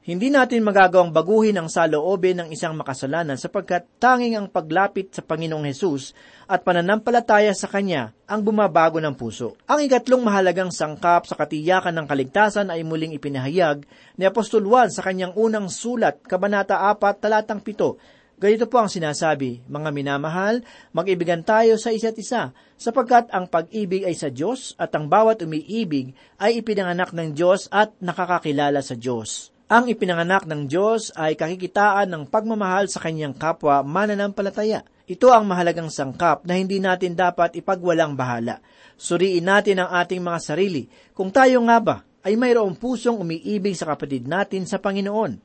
Hindi 0.09 0.33
natin 0.33 0.65
magagawang 0.65 1.13
baguhin 1.13 1.61
ang 1.61 1.69
saloobin 1.69 2.41
ng 2.41 2.49
isang 2.49 2.73
makasalanan 2.73 3.37
sapagkat 3.37 3.85
tanging 4.01 4.33
ang 4.33 4.49
paglapit 4.49 5.13
sa 5.13 5.21
Panginoong 5.21 5.69
Hesus 5.69 6.17
at 6.49 6.65
pananampalataya 6.65 7.53
sa 7.53 7.69
Kanya 7.69 8.09
ang 8.25 8.41
bumabago 8.41 8.97
ng 8.97 9.13
puso. 9.13 9.53
Ang 9.69 9.85
ikatlong 9.85 10.25
mahalagang 10.25 10.73
sangkap 10.73 11.29
sa 11.29 11.37
katiyakan 11.37 11.93
ng 11.93 12.09
kaligtasan 12.09 12.73
ay 12.73 12.81
muling 12.81 13.13
ipinahayag 13.13 13.85
ni 14.17 14.25
Apostol 14.25 14.65
Juan 14.65 14.89
sa 14.89 15.05
kanyang 15.05 15.37
unang 15.37 15.69
sulat, 15.69 16.25
Kabanata 16.25 16.81
4, 16.89 17.21
Talatang 17.21 17.61
7. 17.61 18.41
Ganito 18.41 18.65
po 18.65 18.81
ang 18.81 18.89
sinasabi, 18.89 19.61
Mga 19.69 19.93
minamahal, 19.93 20.65
mag-ibigan 20.89 21.45
tayo 21.45 21.77
sa 21.77 21.93
isa't 21.93 22.17
isa, 22.17 22.49
sapagkat 22.81 23.29
ang 23.29 23.45
pag-ibig 23.45 24.09
ay 24.09 24.17
sa 24.17 24.33
Diyos 24.33 24.73
at 24.81 24.89
ang 24.97 25.05
bawat 25.05 25.45
umiibig 25.45 26.17
ay 26.41 26.65
ipinanganak 26.65 27.13
ng 27.13 27.37
Diyos 27.37 27.69
at 27.69 27.93
nakakakilala 28.01 28.81
sa 28.81 28.97
Diyos. 28.97 29.53
Ang 29.69 29.85
ipinanganak 29.85 30.49
ng 30.49 30.65
Diyos 30.65 31.13
ay 31.13 31.37
kakikitaan 31.37 32.09
ng 32.09 32.25
pagmamahal 32.25 32.89
sa 32.89 33.05
kanyang 33.05 33.37
kapwa 33.37 33.85
mananampalataya. 33.85 34.81
Ito 35.05 35.29
ang 35.29 35.45
mahalagang 35.45 35.93
sangkap 35.93 36.41
na 36.41 36.57
hindi 36.57 36.81
natin 36.81 37.13
dapat 37.13 37.53
ipagwalang 37.53 38.17
bahala. 38.17 38.65
Suriin 38.97 39.45
natin 39.45 39.85
ang 39.85 39.93
ating 39.93 40.25
mga 40.25 40.41
sarili 40.41 40.89
kung 41.13 41.29
tayo 41.29 41.61
nga 41.69 41.77
ba 41.77 42.01
ay 42.25 42.33
mayroong 42.33 42.81
pusong 42.81 43.21
umiibig 43.21 43.77
sa 43.77 43.93
kapatid 43.93 44.25
natin 44.25 44.65
sa 44.65 44.81
Panginoon. 44.81 45.37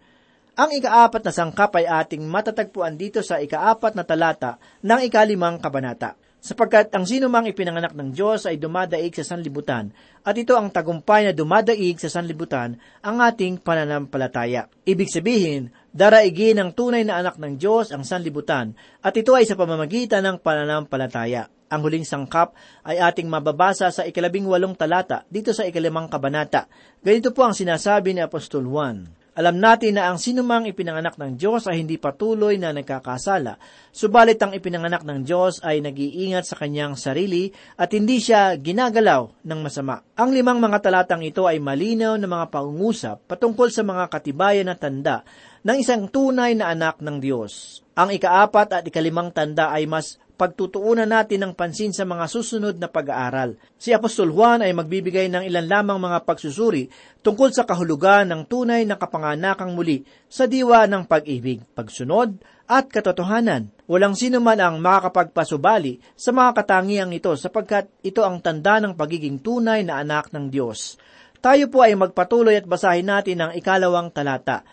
Ang 0.56 0.70
ikaapat 0.72 1.20
na 1.20 1.28
sangkap 1.28 1.76
ay 1.76 1.84
ating 1.84 2.24
matatagpuan 2.24 2.96
dito 2.96 3.20
sa 3.20 3.44
ikaapat 3.44 3.92
na 3.92 4.08
talata 4.08 4.56
ng 4.80 5.04
ikalimang 5.04 5.60
kabanata 5.60 6.16
sapagkat 6.44 6.92
ang 6.92 7.08
sino 7.08 7.32
mang 7.32 7.48
ipinanganak 7.48 7.96
ng 7.96 8.12
Diyos 8.12 8.44
ay 8.44 8.60
dumadaig 8.60 9.16
sa 9.16 9.24
sanlibutan, 9.24 9.96
at 10.20 10.36
ito 10.36 10.52
ang 10.52 10.68
tagumpay 10.68 11.24
na 11.24 11.32
dumadaig 11.32 11.96
sa 11.96 12.12
sanlibutan 12.12 12.76
ang 13.00 13.16
ating 13.24 13.64
pananampalataya. 13.64 14.68
Ibig 14.84 15.08
sabihin, 15.08 15.72
daraigin 15.88 16.60
ng 16.60 16.76
tunay 16.76 17.00
na 17.00 17.24
anak 17.24 17.40
ng 17.40 17.56
Diyos 17.56 17.96
ang 17.96 18.04
sanlibutan, 18.04 18.76
at 19.00 19.16
ito 19.16 19.32
ay 19.32 19.48
sa 19.48 19.56
pamamagitan 19.56 20.20
ng 20.20 20.44
pananampalataya. 20.44 21.48
Ang 21.72 21.80
huling 21.80 22.04
sangkap 22.04 22.52
ay 22.84 23.00
ating 23.00 23.24
mababasa 23.24 23.88
sa 23.88 24.04
ikalabing 24.04 24.44
walong 24.44 24.76
talata 24.76 25.24
dito 25.32 25.56
sa 25.56 25.64
ikalimang 25.64 26.12
kabanata. 26.12 26.68
Ganito 27.00 27.32
po 27.32 27.48
ang 27.48 27.56
sinasabi 27.56 28.12
ni 28.12 28.20
Apostol 28.20 28.68
Juan. 28.68 29.23
Alam 29.34 29.58
natin 29.58 29.98
na 29.98 30.06
ang 30.06 30.18
sinumang 30.22 30.70
ipinanganak 30.70 31.18
ng 31.18 31.34
Diyos 31.34 31.66
ay 31.66 31.82
hindi 31.82 31.98
patuloy 31.98 32.54
na 32.54 32.70
nagkakasala, 32.70 33.58
subalit 33.90 34.38
ang 34.38 34.54
ipinanganak 34.54 35.02
ng 35.02 35.26
Diyos 35.26 35.58
ay 35.66 35.82
nag-iingat 35.82 36.46
sa 36.46 36.54
kanyang 36.54 36.94
sarili 36.94 37.50
at 37.74 37.90
hindi 37.90 38.22
siya 38.22 38.54
ginagalaw 38.54 39.42
ng 39.42 39.58
masama. 39.58 40.06
Ang 40.14 40.38
limang 40.38 40.62
mga 40.62 40.86
talatang 40.86 41.26
ito 41.26 41.50
ay 41.50 41.58
malinaw 41.58 42.14
na 42.14 42.30
mga 42.30 42.46
pangungusap 42.46 43.26
patungkol 43.26 43.74
sa 43.74 43.82
mga 43.82 44.06
katibayan 44.06 44.70
na 44.70 44.78
tanda 44.78 45.26
ng 45.66 45.82
isang 45.82 46.06
tunay 46.06 46.54
na 46.54 46.70
anak 46.70 47.02
ng 47.02 47.18
Diyos. 47.18 47.82
Ang 47.98 48.14
ikaapat 48.14 48.70
at 48.70 48.86
ikalimang 48.86 49.34
tanda 49.34 49.74
ay 49.74 49.90
mas 49.90 50.14
pagtutuunan 50.34 51.06
natin 51.06 51.46
ng 51.46 51.52
pansin 51.54 51.94
sa 51.94 52.02
mga 52.02 52.26
susunod 52.26 52.74
na 52.74 52.90
pag-aaral. 52.90 53.54
Si 53.78 53.94
Apostol 53.94 54.34
Juan 54.34 54.66
ay 54.66 54.74
magbibigay 54.74 55.30
ng 55.30 55.46
ilan 55.46 55.66
lamang 55.70 55.98
mga 56.02 56.26
pagsusuri 56.26 56.90
tungkol 57.22 57.54
sa 57.54 57.62
kahulugan 57.62 58.26
ng 58.30 58.42
tunay 58.50 58.82
na 58.82 58.98
kapanganakang 58.98 59.72
muli 59.72 60.02
sa 60.26 60.50
diwa 60.50 60.90
ng 60.90 61.06
pag-ibig, 61.06 61.62
pagsunod, 61.78 62.34
at 62.66 62.90
katotohanan. 62.90 63.70
Walang 63.86 64.18
sino 64.18 64.42
man 64.42 64.58
ang 64.58 64.82
makakapagpasubali 64.82 66.02
sa 66.18 66.34
mga 66.34 66.50
katangiang 66.64 67.12
ito 67.14 67.30
sapagkat 67.36 67.86
ito 68.02 68.24
ang 68.26 68.42
tanda 68.42 68.82
ng 68.82 68.98
pagiging 68.98 69.38
tunay 69.38 69.86
na 69.86 70.02
anak 70.02 70.34
ng 70.34 70.50
Diyos. 70.50 70.98
Tayo 71.44 71.68
po 71.68 71.84
ay 71.84 71.92
magpatuloy 71.92 72.56
at 72.56 72.64
basahin 72.64 73.04
natin 73.04 73.44
ang 73.44 73.52
ikalawang 73.52 74.08
talata. 74.08 74.64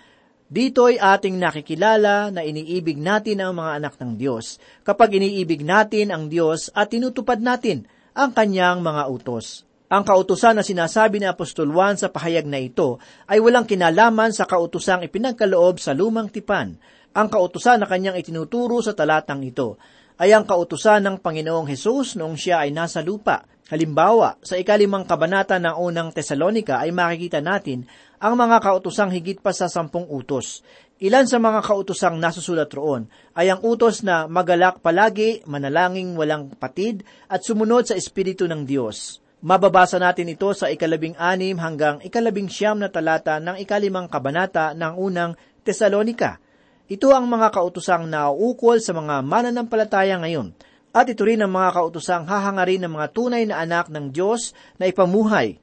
Dito'y 0.52 1.00
ating 1.00 1.40
nakikilala 1.40 2.28
na 2.28 2.44
iniibig 2.44 3.00
natin 3.00 3.40
ang 3.40 3.56
mga 3.56 3.72
anak 3.80 3.96
ng 3.96 4.20
Diyos 4.20 4.60
kapag 4.84 5.16
iniibig 5.16 5.64
natin 5.64 6.12
ang 6.12 6.28
Diyos 6.28 6.68
at 6.76 6.92
tinutupad 6.92 7.40
natin 7.40 7.88
ang 8.12 8.36
kanyang 8.36 8.84
mga 8.84 9.08
utos. 9.08 9.64
Ang 9.88 10.04
kautusan 10.04 10.60
na 10.60 10.64
sinasabi 10.68 11.24
ni 11.24 11.28
Apostol 11.32 11.72
Juan 11.72 11.96
sa 11.96 12.12
pahayag 12.12 12.44
na 12.52 12.60
ito 12.60 13.00
ay 13.32 13.40
walang 13.40 13.64
kinalaman 13.64 14.36
sa 14.36 14.44
kautusang 14.44 15.08
ipinagkaloob 15.08 15.80
sa 15.80 15.96
lumang 15.96 16.28
tipan. 16.28 16.76
Ang 17.16 17.28
kautusan 17.32 17.80
na 17.80 17.88
kanyang 17.88 18.20
itinuturo 18.20 18.84
sa 18.84 18.92
talatang 18.92 19.48
ito 19.48 19.80
ay 20.20 20.36
ang 20.36 20.44
kautusan 20.44 21.00
ng 21.00 21.24
Panginoong 21.24 21.72
Hesus 21.72 22.20
noong 22.20 22.36
siya 22.36 22.68
ay 22.68 22.76
nasa 22.76 23.00
lupa. 23.00 23.48
Halimbawa, 23.72 24.36
sa 24.44 24.60
ikalimang 24.60 25.08
kabanata 25.08 25.56
ng 25.56 25.80
unang 25.80 26.12
Tesalonika 26.12 26.84
ay 26.84 26.92
makikita 26.92 27.40
natin 27.40 27.88
ang 28.20 28.36
mga 28.36 28.60
kautusang 28.60 29.16
higit 29.16 29.40
pa 29.40 29.56
sa 29.56 29.72
sampung 29.72 30.12
utos. 30.12 30.60
Ilan 31.00 31.24
sa 31.24 31.40
mga 31.40 31.64
kautusang 31.64 32.20
nasusulat 32.20 32.68
roon 32.76 33.08
ay 33.32 33.48
ang 33.48 33.64
utos 33.64 34.04
na 34.04 34.28
magalak 34.28 34.84
palagi, 34.84 35.40
manalangin 35.48 36.20
walang 36.20 36.52
patid, 36.60 37.08
at 37.32 37.48
sumunod 37.48 37.88
sa 37.88 37.96
Espiritu 37.96 38.44
ng 38.44 38.68
Diyos. 38.68 39.24
Mababasa 39.40 39.96
natin 40.04 40.28
ito 40.28 40.52
sa 40.52 40.68
ikalabing 40.68 41.16
anim 41.16 41.56
hanggang 41.56 42.04
ikalabing 42.04 42.52
siyam 42.52 42.76
na 42.76 42.92
talata 42.92 43.40
ng 43.40 43.56
ikalimang 43.56 44.12
kabanata 44.12 44.76
ng 44.76 45.00
unang 45.00 45.40
Tesalonika. 45.64 46.44
Ito 46.92 47.16
ang 47.16 47.24
mga 47.24 47.56
kautusang 47.56 48.04
nauukol 48.12 48.84
sa 48.84 48.92
mga 48.92 49.24
mananampalataya 49.24 50.20
ngayon. 50.20 50.52
At 50.92 51.08
ito 51.08 51.24
rin 51.24 51.40
ang 51.40 51.52
mga 51.56 51.72
kautusang 51.72 52.28
hahangarin 52.28 52.84
ng 52.84 52.94
mga 53.00 53.08
tunay 53.16 53.44
na 53.48 53.64
anak 53.64 53.88
ng 53.88 54.12
Diyos 54.12 54.52
na 54.76 54.92
ipamuhay. 54.92 55.60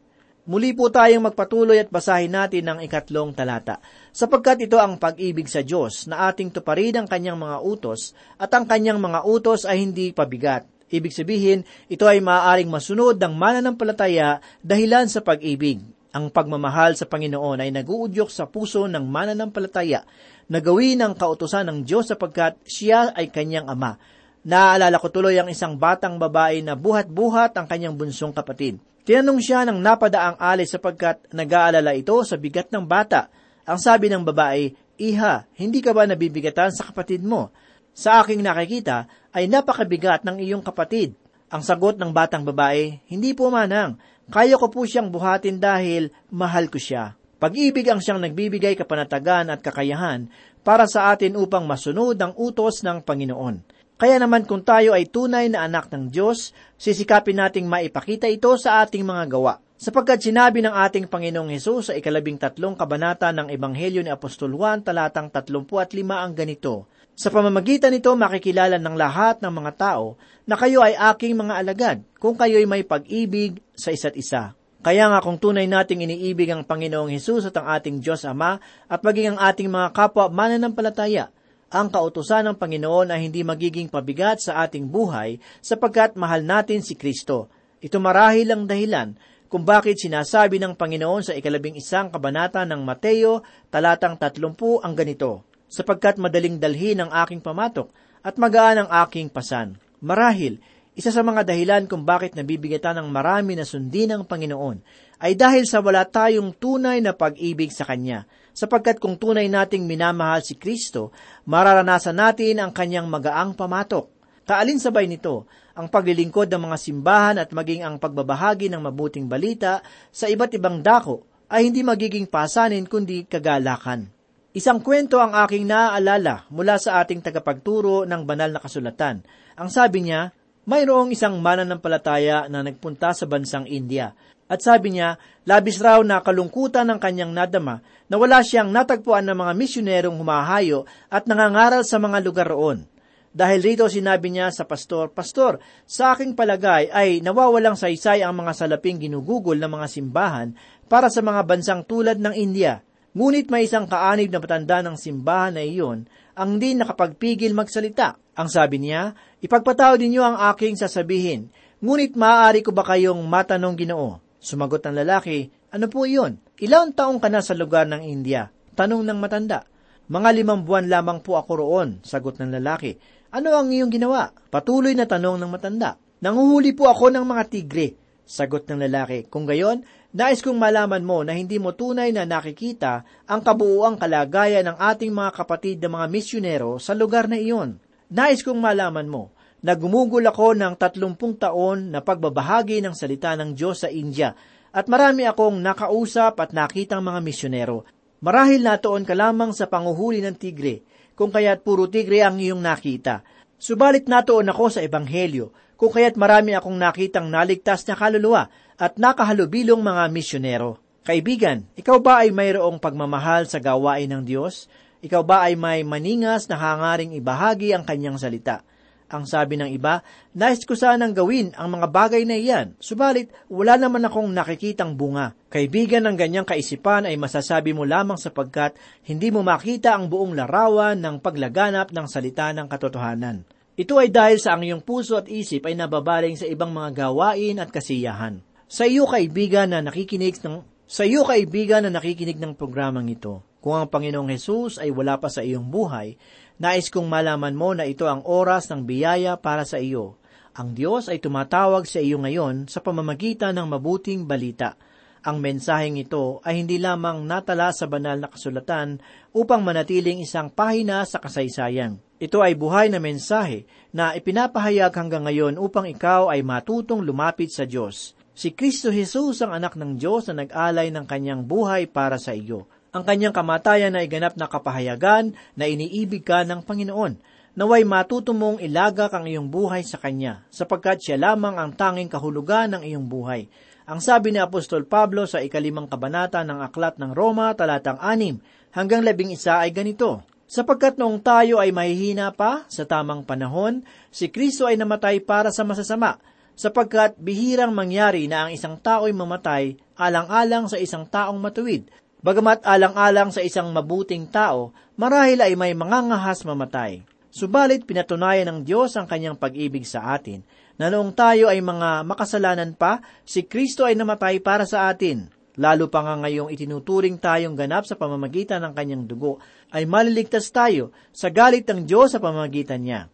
Muli 0.49 0.73
po 0.73 0.89
tayong 0.89 1.29
magpatuloy 1.29 1.77
at 1.77 1.93
basahin 1.93 2.33
natin 2.33 2.65
ang 2.65 2.81
ikatlong 2.81 3.37
talata, 3.37 3.85
sapagkat 4.17 4.65
ito 4.65 4.81
ang 4.81 4.97
pag-ibig 4.97 5.45
sa 5.45 5.61
Diyos 5.61 6.09
na 6.09 6.33
ating 6.33 6.49
tuparin 6.49 6.97
ang 6.97 7.05
kanyang 7.05 7.37
mga 7.37 7.61
utos 7.61 8.17
at 8.41 8.49
ang 8.57 8.65
kanyang 8.65 8.97
mga 8.97 9.29
utos 9.29 9.69
ay 9.69 9.85
hindi 9.85 10.17
pabigat 10.17 10.65
Ibig 10.89 11.13
sabihin, 11.13 11.69
ito 11.93 12.09
ay 12.09 12.25
maaaring 12.25 12.73
masunod 12.73 13.21
ng 13.21 13.37
mananampalataya 13.37 14.41
dahilan 14.65 15.05
sa 15.05 15.21
pag-ibig. 15.21 15.85
Ang 16.17 16.33
pagmamahal 16.33 16.97
sa 16.97 17.05
Panginoon 17.05 17.61
ay 17.61 17.69
naguudyok 17.69 18.33
sa 18.33 18.49
puso 18.49 18.89
ng 18.89 19.05
mananampalataya 19.05 20.09
na 20.49 20.59
gawin 20.65 21.05
ang 21.05 21.13
kautosan 21.13 21.69
ng 21.69 21.79
Diyos 21.85 22.09
sapagkat 22.09 22.57
siya 22.65 23.13
ay 23.13 23.29
kanyang 23.29 23.69
ama. 23.69 24.01
Naaalala 24.47 25.03
ko 25.03 25.11
tuloy 25.11 25.35
ang 25.35 25.51
isang 25.51 25.75
batang 25.75 26.21
babae 26.21 26.63
na 26.63 26.79
buhat-buhat 26.79 27.59
ang 27.59 27.67
kanyang 27.67 27.99
bunsong 27.99 28.31
kapatid. 28.31 28.79
Tinanong 29.03 29.41
siya 29.41 29.65
ng 29.65 29.81
napadaang 29.81 30.37
alis 30.37 30.77
sapagkat 30.77 31.33
nag-aalala 31.33 31.97
ito 31.97 32.15
sa 32.23 32.37
bigat 32.37 32.69
ng 32.69 32.85
bata. 32.85 33.33
Ang 33.65 33.81
sabi 33.81 34.13
ng 34.13 34.21
babae, 34.21 34.77
Iha, 34.99 35.47
hindi 35.57 35.81
ka 35.81 35.97
ba 35.97 36.05
nabibigatan 36.05 36.75
sa 36.75 36.87
kapatid 36.93 37.25
mo? 37.25 37.55
Sa 37.97 38.21
aking 38.23 38.45
nakikita 38.45 39.09
ay 39.33 39.49
napakabigat 39.49 40.23
ng 40.23 40.45
iyong 40.45 40.63
kapatid. 40.63 41.17
Ang 41.49 41.65
sagot 41.65 41.97
ng 41.97 42.13
batang 42.13 42.45
babae, 42.45 43.01
hindi 43.09 43.33
po 43.33 43.49
manang, 43.49 43.97
kaya 44.29 44.61
ko 44.61 44.69
po 44.69 44.85
siyang 44.85 45.09
buhatin 45.09 45.57
dahil 45.57 46.13
mahal 46.29 46.69
ko 46.69 46.77
siya. 46.77 47.17
Pag-ibig 47.39 47.87
ang 47.89 48.03
siyang 48.03 48.21
nagbibigay 48.21 48.77
kapanatagan 48.77 49.49
at 49.49 49.63
kakayahan 49.65 50.29
para 50.61 50.85
sa 50.85 51.15
atin 51.15 51.39
upang 51.39 51.65
masunod 51.65 52.19
ang 52.19 52.35
utos 52.37 52.85
ng 52.85 53.01
Panginoon. 53.01 53.78
Kaya 53.99 54.23
naman 54.23 54.47
kung 54.47 54.63
tayo 54.63 54.95
ay 54.95 55.11
tunay 55.11 55.51
na 55.51 55.67
anak 55.67 55.91
ng 55.91 56.15
Diyos, 56.15 56.55
sisikapin 56.79 57.35
nating 57.35 57.67
maipakita 57.67 58.31
ito 58.31 58.55
sa 58.55 58.87
ating 58.87 59.03
mga 59.03 59.27
gawa. 59.27 59.59
Sapagkat 59.75 60.23
sinabi 60.23 60.63
ng 60.63 60.71
ating 60.71 61.11
Panginoong 61.11 61.51
Hesus 61.51 61.91
sa 61.91 61.95
ikalabing 61.99 62.39
tatlong 62.39 62.79
kabanata 62.79 63.35
ng 63.35 63.51
Ebanghelyo 63.51 64.07
ni 64.07 64.11
Apostol 64.11 64.55
Juan 64.55 64.87
talatang 64.87 65.35
35 65.35 65.67
ang 66.15 66.31
ganito, 66.31 66.87
sa 67.19 67.35
pamamagitan 67.35 67.91
nito 67.91 68.15
makikilala 68.15 68.79
ng 68.79 68.95
lahat 68.95 69.43
ng 69.43 69.51
mga 69.51 69.73
tao 69.75 70.15
na 70.47 70.55
kayo 70.55 70.87
ay 70.87 70.95
aking 70.95 71.35
mga 71.35 71.55
alagad 71.59 71.99
kung 72.23 72.39
kayo'y 72.39 72.71
may 72.71 72.87
pag-ibig 72.87 73.59
sa 73.75 73.91
isa't 73.91 74.15
isa. 74.15 74.55
Kaya 74.79 75.11
nga 75.11 75.19
kung 75.19 75.43
tunay 75.43 75.67
nating 75.67 76.07
iniibig 76.07 76.55
ang 76.55 76.63
Panginoong 76.63 77.11
Hesus 77.11 77.51
at 77.51 77.59
ang 77.59 77.67
ating 77.67 77.99
Diyos 77.99 78.23
Ama 78.23 78.63
at 78.87 79.03
maging 79.03 79.35
ang 79.35 79.39
ating 79.43 79.67
mga 79.67 79.91
kapwa 79.91 80.31
mananampalataya, 80.31 81.35
ang 81.69 81.93
kautusan 81.93 82.49
ng 82.49 82.57
Panginoon 82.57 83.13
ay 83.13 83.29
hindi 83.29 83.45
magiging 83.45 83.93
pabigat 83.93 84.41
sa 84.41 84.65
ating 84.65 84.89
buhay 84.89 85.37
sapagkat 85.61 86.17
mahal 86.17 86.41
natin 86.41 86.81
si 86.81 86.97
Kristo. 86.97 87.53
Ito 87.85 88.01
marahil 88.01 88.49
ang 88.49 88.65
dahilan 88.65 89.13
kung 89.53 89.65
bakit 89.65 90.01
sinasabi 90.01 90.61
ng 90.61 90.77
Panginoon 90.77 91.25
sa 91.25 91.33
ikalabing 91.37 91.77
isang 91.77 92.09
kabanata 92.13 92.65
ng 92.65 92.81
Mateo 92.85 93.45
talatang 93.73 94.17
tatlumpu 94.21 94.81
ang 94.85 94.93
ganito, 94.93 95.45
sapagkat 95.69 96.21
madaling 96.21 96.61
dalhin 96.61 97.05
ang 97.05 97.13
aking 97.25 97.41
pamatok 97.41 97.93
at 98.25 98.37
magaan 98.37 98.85
ang 98.85 98.89
aking 99.09 99.33
pasan. 99.33 99.81
Marahil, 100.05 100.61
isa 100.99 101.15
sa 101.15 101.25
mga 101.25 101.47
dahilan 101.47 101.87
kung 101.87 102.03
bakit 102.03 102.35
nabibigatan 102.37 102.99
ng 103.01 103.09
marami 103.09 103.55
na 103.57 103.65
sundin 103.65 104.13
ang 104.13 104.27
Panginoon 104.27 104.83
ay 105.21 105.37
dahil 105.39 105.65
sa 105.65 105.79
wala 105.79 106.05
tayong 106.05 106.53
tunay 106.57 106.99
na 106.99 107.15
pag-ibig 107.15 107.71
sa 107.71 107.87
Kanya, 107.89 108.27
sapagkat 108.59 108.99
kung 108.99 109.15
tunay 109.15 109.47
nating 109.47 109.87
minamahal 109.87 110.43
si 110.43 110.59
Kristo, 110.59 111.15
mararanasan 111.47 112.19
natin 112.19 112.59
ang 112.59 112.75
Kanyang 112.75 113.07
magaang 113.07 113.55
pamatok. 113.55 114.11
Kaalin 114.43 114.83
sabay 114.83 115.07
nito, 115.07 115.47
ang 115.79 115.87
paglilingkod 115.87 116.51
ng 116.51 116.67
mga 116.67 116.77
simbahan 116.83 117.37
at 117.39 117.55
maging 117.55 117.87
ang 117.87 118.03
pagbabahagi 118.03 118.67
ng 118.67 118.83
mabuting 118.83 119.31
balita 119.31 119.79
sa 120.11 120.27
iba't 120.27 120.59
ibang 120.59 120.83
dako 120.83 121.23
ay 121.47 121.71
hindi 121.71 121.87
magiging 121.87 122.27
pasanin 122.27 122.91
kundi 122.91 123.31
kagalakan. 123.31 124.11
Isang 124.51 124.83
kwento 124.83 125.23
ang 125.23 125.39
aking 125.39 125.71
naaalala 125.71 126.51
mula 126.51 126.83
sa 126.83 126.99
ating 126.99 127.23
tagapagturo 127.23 128.09
ng 128.11 128.27
banal 128.27 128.51
na 128.51 128.59
kasulatan. 128.59 129.23
Ang 129.55 129.69
sabi 129.71 130.03
niya, 130.03 130.35
mayroong 130.67 131.15
isang 131.15 131.39
mananampalataya 131.39 132.51
na 132.51 132.67
nagpunta 132.67 133.15
sa 133.15 133.29
bansang 133.31 133.71
India. 133.71 134.19
At 134.49 134.65
sabi 134.65 134.97
niya, 134.97 135.21
labis 135.45 135.77
raw 135.77 136.01
na 136.01 136.25
kalungkutan 136.25 136.89
ng 136.89 136.99
kanyang 136.99 137.37
nadama 137.37 137.85
na 138.09 138.17
wala 138.17 138.41
siyang 138.41 138.73
natagpuan 138.73 139.29
ng 139.29 139.37
mga 139.37 139.53
misyonerong 139.53 140.17
humahayo 140.17 140.89
at 141.13 141.29
nangangaral 141.29 141.85
sa 141.85 142.01
mga 142.01 142.19
lugar 142.25 142.49
roon. 142.49 142.89
Dahil 143.29 143.61
rito 143.61 143.85
sinabi 143.87 144.33
niya 144.33 144.49
sa 144.49 144.65
pastor, 144.65 145.13
Pastor, 145.13 145.61
sa 145.85 146.17
aking 146.17 146.33
palagay 146.33 146.89
ay 146.89 147.21
nawawalang 147.21 147.77
saysay 147.77 148.25
ang 148.25 148.41
mga 148.41 148.57
salaping 148.57 148.97
ginugugol 148.97 149.61
ng 149.61 149.69
mga 149.69 149.87
simbahan 149.87 150.57
para 150.89 151.13
sa 151.13 151.21
mga 151.21 151.45
bansang 151.45 151.85
tulad 151.85 152.17
ng 152.17 152.33
India. 152.33 152.81
Ngunit 153.13 153.53
may 153.53 153.69
isang 153.69 153.85
kaanib 153.85 154.33
na 154.33 154.41
matanda 154.41 154.81
ng 154.81 154.97
simbahan 154.97 155.61
na 155.61 155.63
iyon 155.63 156.09
ang 156.33 156.57
di 156.57 156.73
nakapagpigil 156.73 157.53
magsalita. 157.53 158.17
Ang 158.39 158.49
sabi 158.49 158.81
niya, 158.81 159.13
ipagpatawad 159.45 160.01
ninyo 160.01 160.23
ang 160.25 160.37
aking 160.55 160.79
sasabihin, 160.81 161.53
ngunit 161.85 162.17
maaari 162.17 162.65
ko 162.65 162.73
ba 162.73 162.87
kayong 162.87 163.21
matanong 163.29 163.77
ginoo? 163.77 164.28
Sumagot 164.39 164.87
ng 164.87 164.97
lalaki, 165.03 165.51
ano 165.75 165.87
po 165.91 166.07
iyon? 166.07 166.39
Ilang 166.63 166.95
taong 166.95 167.19
ka 167.19 167.29
na 167.29 167.43
sa 167.43 167.59
lugar 167.59 167.91
ng 167.91 168.03
India? 168.07 168.49
Tanong 168.79 169.03
ng 169.03 169.19
matanda. 169.19 169.67
Mga 170.09 170.29
limang 170.41 170.63
buwan 170.65 170.89
lamang 170.89 171.21
po 171.21 171.37
ako 171.37 171.53
roon, 171.61 172.01
sagot 172.07 172.41
ng 172.41 172.55
lalaki. 172.57 172.97
Ano 173.35 173.53
ang 173.53 173.69
iyong 173.69 173.93
ginawa? 173.93 174.33
Patuloy 174.33 174.97
na 174.97 175.05
tanong 175.05 175.37
ng 175.37 175.51
matanda. 175.51 176.01
Nanguhuli 176.25 176.73
po 176.73 176.89
ako 176.89 177.13
ng 177.13 177.27
mga 177.27 177.43
tigre, 177.53 177.89
sagot 178.25 178.65
ng 178.65 178.81
lalaki. 178.89 179.29
Kung 179.29 179.45
gayon, 179.45 179.85
Nais 180.09 180.41
kong 180.41 180.57
malaman 180.57 181.05
mo 181.05 181.21
na 181.21 181.37
hindi 181.37 181.61
mo 181.61 181.77
tunay 181.77 182.17
na 182.17 182.25
nakikita 182.25 183.05
ang 183.29 183.45
kabuuang 183.45 184.01
kalagayan 184.01 184.65
ng 184.65 184.81
ating 184.81 185.13
mga 185.13 185.31
kapatid 185.37 185.85
na 185.85 185.93
mga 185.93 186.07
misyonero 186.09 186.81
sa 186.81 186.97
lugar 186.97 187.29
na 187.29 187.37
iyon. 187.37 187.77
Nais 188.09 188.41
kong 188.41 188.57
malaman 188.57 189.05
mo 189.05 189.37
na 189.63 189.75
gumugol 189.75 190.23
ako 190.23 190.55
ng 190.55 190.75
tatlumpung 190.79 191.35
taon 191.35 191.91
na 191.91 191.99
pagbabahagi 191.99 192.79
ng 192.83 192.95
salita 192.95 193.35
ng 193.35 193.55
Diyos 193.55 193.83
sa 193.83 193.91
India 193.91 194.35
at 194.71 194.87
marami 194.87 195.27
akong 195.27 195.59
nakausap 195.59 196.39
at 196.39 196.55
nakitang 196.55 197.03
mga 197.03 197.21
misyonero. 197.25 197.83
Marahil 198.23 198.63
natoon 198.63 199.07
ka 199.07 199.15
lamang 199.15 199.55
sa 199.55 199.71
panguhuli 199.71 200.23
ng 200.23 200.35
tigre, 200.35 200.83
kung 201.15 201.31
kaya't 201.31 201.63
puro 201.63 201.87
tigre 201.87 202.23
ang 202.23 202.39
iyong 202.39 202.63
nakita. 202.63 203.23
Subalit 203.59 204.07
natoon 204.07 204.51
ako 204.51 204.79
sa 204.79 204.81
Ebanghelyo, 204.83 205.51
kung 205.79 205.91
kaya't 205.91 206.19
marami 206.19 206.55
akong 206.55 206.75
nakitang 206.75 207.31
naligtas 207.31 207.87
na 207.87 207.95
kaluluwa 207.95 208.51
at 208.79 208.99
nakahalubilong 208.99 209.83
mga 209.83 210.05
misyonero. 210.11 210.79
Kaibigan, 211.07 211.65
ikaw 211.79 211.99
ba 212.03 212.27
ay 212.27 212.35
mayroong 212.35 212.79
pagmamahal 212.83 213.47
sa 213.49 213.63
gawain 213.63 214.11
ng 214.11 214.23
Diyos? 214.27 214.69
Ikaw 214.99 215.23
ba 215.23 215.47
ay 215.47 215.55
may 215.55 215.87
maningas 215.87 216.51
na 216.51 216.59
hangaring 216.59 217.15
ibahagi 217.15 217.73
ang 217.73 217.87
kanyang 217.87 218.19
salita? 218.19 218.67
Ang 219.09 219.25
sabi 219.25 219.57
ng 219.57 219.73
iba, 219.73 220.05
nais 220.37 220.61
ko 220.69 220.77
sanang 220.77 221.17
gawin 221.17 221.57
ang 221.57 221.73
mga 221.73 221.89
bagay 221.89 222.29
na 222.29 222.37
iyan, 222.37 222.77
subalit 222.77 223.33
wala 223.49 223.81
naman 223.81 224.05
akong 224.05 224.29
nakikitang 224.29 225.01
bunga. 225.01 225.33
Kaibigan 225.49 226.05
ng 226.05 226.13
ganyang 226.13 226.45
kaisipan 226.45 227.09
ay 227.09 227.17
masasabi 227.17 227.73
mo 227.73 227.89
lamang 227.89 228.21
sapagkat 228.21 228.77
hindi 229.09 229.33
mo 229.33 229.41
makita 229.41 229.97
ang 229.97 230.13
buong 230.13 230.37
larawan 230.37 231.01
ng 231.01 231.25
paglaganap 231.25 231.89
ng 231.89 232.05
salita 232.05 232.53
ng 232.53 232.69
katotohanan. 232.69 233.49
Ito 233.81 233.97
ay 233.97 234.13
dahil 234.13 234.37
sa 234.37 234.53
ang 234.53 234.67
iyong 234.67 234.85
puso 234.85 235.17
at 235.17 235.31
isip 235.33 235.65
ay 235.65 235.73
nababaling 235.73 236.37
sa 236.37 236.45
ibang 236.45 236.69
mga 236.69 237.09
gawain 237.09 237.57
at 237.65 237.73
kasiyahan. 237.73 238.45
Sa 238.69 238.85
iyo 238.85 239.09
kaibigan 239.09 239.73
na 239.73 239.81
nakikinig 239.81 240.37
ng 240.45 240.69
sa 240.89 241.09
iyo 241.09 241.25
kaibigan 241.25 241.85
na 241.85 241.93
nakikinig 241.93 242.37
ng 242.37 242.57
programang 242.57 243.09
ito, 243.09 243.45
kung 243.61 243.77
ang 243.77 243.93
Panginoong 243.93 244.33
Hesus 244.33 244.81
ay 244.81 244.89
wala 244.89 245.21
pa 245.21 245.29
sa 245.29 245.45
iyong 245.45 245.69
buhay, 245.69 246.17
nais 246.59 246.91
kong 246.91 247.07
malaman 247.07 247.55
mo 247.55 247.73
na 247.73 247.87
ito 247.87 248.05
ang 248.07 248.23
oras 248.27 248.69
ng 248.69 248.85
biyaya 248.85 249.39
para 249.39 249.63
sa 249.63 249.79
iyo. 249.79 250.19
Ang 250.59 250.75
Diyos 250.75 251.07
ay 251.07 251.23
tumatawag 251.23 251.87
sa 251.87 252.03
iyo 252.03 252.19
ngayon 252.19 252.67
sa 252.67 252.83
pamamagitan 252.83 253.55
ng 253.55 253.67
mabuting 253.71 254.27
balita. 254.27 254.75
Ang 255.23 255.39
mensaheng 255.43 255.99
ito 255.99 256.43
ay 256.43 256.63
hindi 256.63 256.79
lamang 256.79 257.27
natala 257.27 257.71
sa 257.71 257.87
banal 257.87 258.19
na 258.19 258.31
kasulatan 258.31 258.99
upang 259.35 259.63
manatiling 259.63 260.23
isang 260.23 260.51
pahina 260.51 261.03
sa 261.07 261.23
kasaysayan. 261.23 261.99
Ito 262.19 262.43
ay 262.43 262.59
buhay 262.59 262.91
na 262.91 262.99
mensahe 262.99 263.71
na 263.95 264.15
ipinapahayag 264.19 264.91
hanggang 264.91 265.27
ngayon 265.27 265.55
upang 265.59 265.87
ikaw 265.87 266.31
ay 266.31 266.43
matutong 266.43 267.07
lumapit 267.07 267.55
sa 267.55 267.63
Diyos. 267.63 268.19
Si 268.39 268.55
Kristo 268.55 268.95
Jesus 268.95 269.43
ang 269.43 269.55
anak 269.55 269.75
ng 269.75 269.99
Diyos 269.99 270.31
na 270.31 270.43
nag-alay 270.43 270.95
ng 270.95 271.07
kanyang 271.07 271.43
buhay 271.47 271.91
para 271.91 272.19
sa 272.19 272.35
iyo. 272.35 272.71
Ang 272.99 273.07
kanyang 273.07 273.31
kamatayan 273.31 273.95
ay 273.95 274.11
ganap 274.11 274.35
na 274.35 274.51
kapahayagan 274.51 275.31
na 275.55 275.71
iniibig 275.71 276.27
ka 276.27 276.43
ng 276.43 276.67
Panginoon. 276.67 277.15
Naway 277.55 277.87
matuto 277.87 278.35
mong 278.35 278.59
ilagak 278.59 279.15
ang 279.15 279.23
iyong 279.23 279.47
buhay 279.47 279.87
sa 279.87 280.03
Kanya, 280.03 280.43
sapagkat 280.51 280.99
siya 280.99 281.15
lamang 281.15 281.63
ang 281.63 281.79
tanging 281.79 282.11
kahulugan 282.11 282.75
ng 282.75 282.83
iyong 282.83 283.07
buhay. 283.07 283.47
Ang 283.87 284.03
sabi 284.03 284.35
ni 284.35 284.43
Apostol 284.43 284.83
Pablo 284.83 285.31
sa 285.31 285.39
ikalimang 285.39 285.87
kabanata 285.87 286.43
ng 286.43 286.59
Aklat 286.59 286.99
ng 286.99 287.15
Roma, 287.15 287.55
talatang 287.55 288.03
anim, 288.03 288.43
hanggang 288.75 289.07
labing 289.07 289.31
isa 289.31 289.63
ay 289.63 289.71
ganito, 289.71 290.27
Sapagkat 290.51 290.99
noong 290.99 291.23
tayo 291.23 291.63
ay 291.63 291.71
mahihina 291.71 292.35
pa 292.35 292.67
sa 292.67 292.83
tamang 292.83 293.23
panahon, 293.23 293.87
si 294.11 294.27
Kristo 294.27 294.67
ay 294.67 294.75
namatay 294.75 295.23
para 295.23 295.55
sa 295.55 295.63
masasama, 295.63 296.19
sapagkat 296.59 297.15
bihirang 297.15 297.71
mangyari 297.71 298.27
na 298.27 298.49
ang 298.49 298.51
isang 298.51 298.75
tao'y 298.75 299.15
mamatay 299.15 299.79
alang-alang 299.95 300.67
sa 300.67 300.83
isang 300.83 301.07
taong 301.07 301.39
matuwid. 301.39 301.87
Bagamat 302.19 302.67
alang-alang 302.67 303.31
sa 303.31 303.47
isang 303.47 303.71
mabuting 303.71 304.27
tao, 304.27 304.75
marahil 304.99 305.39
ay 305.39 305.55
may 305.55 305.71
mangangahas 305.71 306.43
mamatay. 306.43 307.07
Subalit 307.31 307.87
pinatunayan 307.87 308.51
ng 308.51 308.61
Diyos 308.67 308.99
ang 308.99 309.07
kanyang 309.07 309.39
pag-ibig 309.39 309.87
sa 309.87 310.19
atin, 310.19 310.43
na 310.75 310.91
noong 310.91 311.15
tayo 311.15 311.47
ay 311.47 311.63
mga 311.63 312.03
makasalanan 312.03 312.75
pa, 312.75 312.99
si 313.23 313.47
Kristo 313.47 313.87
ay 313.87 313.95
namatay 313.95 314.43
para 314.43 314.67
sa 314.67 314.91
atin. 314.91 315.31
Lalo 315.63 315.87
pa 315.87 316.03
nga 316.03 316.19
ngayong 316.27 316.51
itinuturing 316.51 317.23
tayong 317.23 317.55
ganap 317.55 317.87
sa 317.87 317.95
pamamagitan 317.95 318.67
ng 318.67 318.75
kanyang 318.75 319.07
dugo, 319.07 319.39
ay 319.71 319.87
maliligtas 319.87 320.51
tayo 320.51 320.91
sa 321.15 321.31
galit 321.31 321.71
ng 321.71 321.87
Diyos 321.87 322.15
sa 322.15 322.19
pamamagitan 322.19 322.83
niya. 322.83 323.07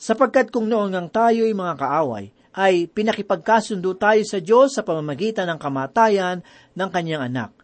Sapagkat 0.00 0.48
kung 0.48 0.72
noon 0.72 0.96
ngang 0.96 1.12
tayo 1.12 1.44
ay 1.44 1.52
mga 1.52 1.74
kaaway, 1.76 2.32
ay 2.56 2.88
pinakipagkasundo 2.88 3.92
tayo 4.00 4.24
sa 4.24 4.40
Diyos 4.40 4.72
sa 4.72 4.80
pamamagitan 4.80 5.44
ng 5.52 5.60
kamatayan 5.60 6.40
ng 6.72 6.88
kanyang 6.88 7.28
anak. 7.28 7.57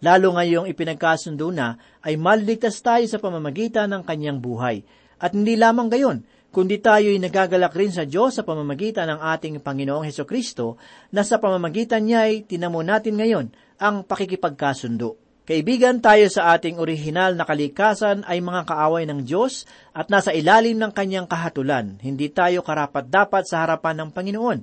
Lalo 0.00 0.32
ngayong 0.32 0.64
ipinagkasundo 0.72 1.52
na, 1.52 1.76
ay 2.00 2.16
maliligtas 2.16 2.80
tayo 2.80 3.04
sa 3.04 3.20
pamamagitan 3.20 3.92
ng 3.92 4.02
kanyang 4.04 4.40
buhay. 4.40 4.80
At 5.20 5.36
hindi 5.36 5.60
lamang 5.60 5.92
gayon, 5.92 6.24
kundi 6.48 6.80
tayo'y 6.80 7.20
nagagalak 7.20 7.76
rin 7.76 7.92
sa 7.92 8.08
Diyos 8.08 8.40
sa 8.40 8.42
pamamagitan 8.42 9.12
ng 9.12 9.20
ating 9.20 9.60
Panginoong 9.60 10.08
Heso 10.08 10.24
Kristo, 10.24 10.80
na 11.12 11.20
sa 11.20 11.36
pamamagitan 11.36 12.08
niya 12.08 12.32
ay 12.32 12.48
tinamo 12.48 12.80
natin 12.80 13.20
ngayon 13.20 13.46
ang 13.76 14.02
pakikipagkasundo. 14.08 15.20
Kaibigan 15.50 15.98
tayo 15.98 16.30
sa 16.30 16.54
ating 16.54 16.78
orihinal 16.78 17.34
na 17.34 17.42
kalikasan 17.42 18.22
ay 18.22 18.38
mga 18.38 18.70
kaaway 18.70 19.02
ng 19.02 19.26
Diyos 19.26 19.66
at 19.90 20.06
nasa 20.06 20.30
ilalim 20.30 20.78
ng 20.78 20.94
kanyang 20.94 21.26
kahatulan. 21.26 21.98
Hindi 21.98 22.30
tayo 22.30 22.62
karapat-dapat 22.62 23.50
sa 23.50 23.66
harapan 23.66 23.98
ng 23.98 24.10
Panginoon. 24.14 24.58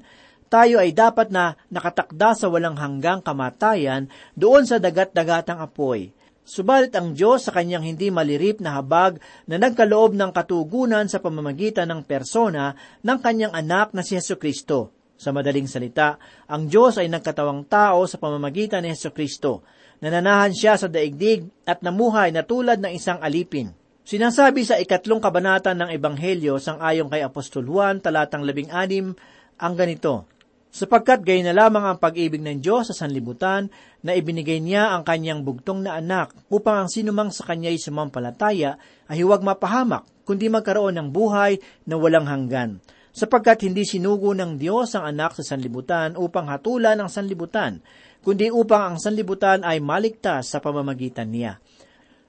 Tayo 0.47 0.79
ay 0.79 0.95
dapat 0.95 1.27
na 1.27 1.59
nakatakda 1.67 2.31
sa 2.31 2.47
walang 2.47 2.79
hanggang 2.79 3.19
kamatayan 3.19 4.07
doon 4.31 4.63
sa 4.63 4.79
dagat-dagatang 4.79 5.59
apoy. 5.59 6.15
Subalit 6.47 6.95
ang 6.95 7.11
Diyos 7.11 7.43
sa 7.43 7.51
kanyang 7.51 7.83
hindi 7.83 8.07
malirip 8.07 8.63
na 8.63 8.79
habag 8.79 9.19
na 9.43 9.59
nagkaloob 9.59 10.15
ng 10.15 10.31
katugunan 10.31 11.03
sa 11.11 11.19
pamamagitan 11.19 11.91
ng 11.91 12.07
persona 12.07 12.71
ng 13.03 13.19
kanyang 13.19 13.51
anak 13.51 13.91
na 13.91 13.99
si 13.99 14.15
Yesu 14.15 14.39
Kristo. 14.39 14.95
Sa 15.19 15.35
madaling 15.35 15.67
salita, 15.67 16.15
ang 16.47 16.71
Diyos 16.71 16.95
ay 16.95 17.11
nagkatawang 17.11 17.67
tao 17.67 18.07
sa 18.07 18.15
pamamagitan 18.15 18.87
ni 18.87 18.95
Yesu 18.95 19.11
Kristo. 19.11 19.67
Nananahan 19.99 20.55
siya 20.55 20.79
sa 20.79 20.87
daigdig 20.87 21.43
at 21.67 21.83
namuhay 21.83 22.31
na 22.31 22.47
tulad 22.47 22.79
ng 22.79 22.95
isang 22.95 23.19
alipin. 23.19 23.75
Sinasabi 24.07 24.63
sa 24.63 24.79
ikatlong 24.79 25.19
kabanata 25.19 25.75
ng 25.75 25.91
Ebanghelyo 25.91 26.63
sang 26.63 26.79
ayon 26.79 27.11
kay 27.11 27.27
Apostol 27.27 27.67
Juan 27.67 27.99
talatang 27.99 28.47
labing 28.47 28.71
anim 28.71 29.11
ang 29.59 29.73
ganito, 29.75 30.29
sapagkat 30.77 31.25
gayon 31.25 31.49
na 31.49 31.57
lamang 31.57 31.89
ang 31.89 31.97
pag-ibig 31.97 32.37
ng 32.37 32.61
Diyos 32.61 32.93
sa 32.93 32.93
sanlibutan 32.93 33.73
na 34.05 34.13
ibinigay 34.13 34.61
niya 34.61 34.93
ang 34.93 35.01
kanyang 35.01 35.41
bugtong 35.41 35.81
na 35.81 35.97
anak 35.97 36.37
upang 36.53 36.85
ang 36.85 36.89
sinumang 36.93 37.33
sa 37.33 37.49
kanya'y 37.49 37.81
sumampalataya 37.81 38.77
ay 39.09 39.25
huwag 39.25 39.41
mapahamak, 39.41 40.05
kundi 40.21 40.53
magkaroon 40.53 40.93
ng 41.01 41.09
buhay 41.09 41.57
na 41.89 41.97
walang 41.97 42.29
hanggan. 42.29 42.77
Sapagkat 43.09 43.65
hindi 43.65 43.89
sinugo 43.89 44.37
ng 44.37 44.61
Diyos 44.61 44.93
ang 44.93 45.09
anak 45.09 45.41
sa 45.41 45.57
sanlibutan 45.57 46.13
upang 46.13 46.45
hatulan 46.53 47.01
ang 47.01 47.09
sanlibutan, 47.09 47.81
kundi 48.21 48.53
upang 48.53 48.93
ang 48.93 48.97
sanlibutan 49.01 49.65
ay 49.65 49.81
maligtas 49.81 50.53
sa 50.53 50.61
pamamagitan 50.61 51.33
niya. 51.33 51.57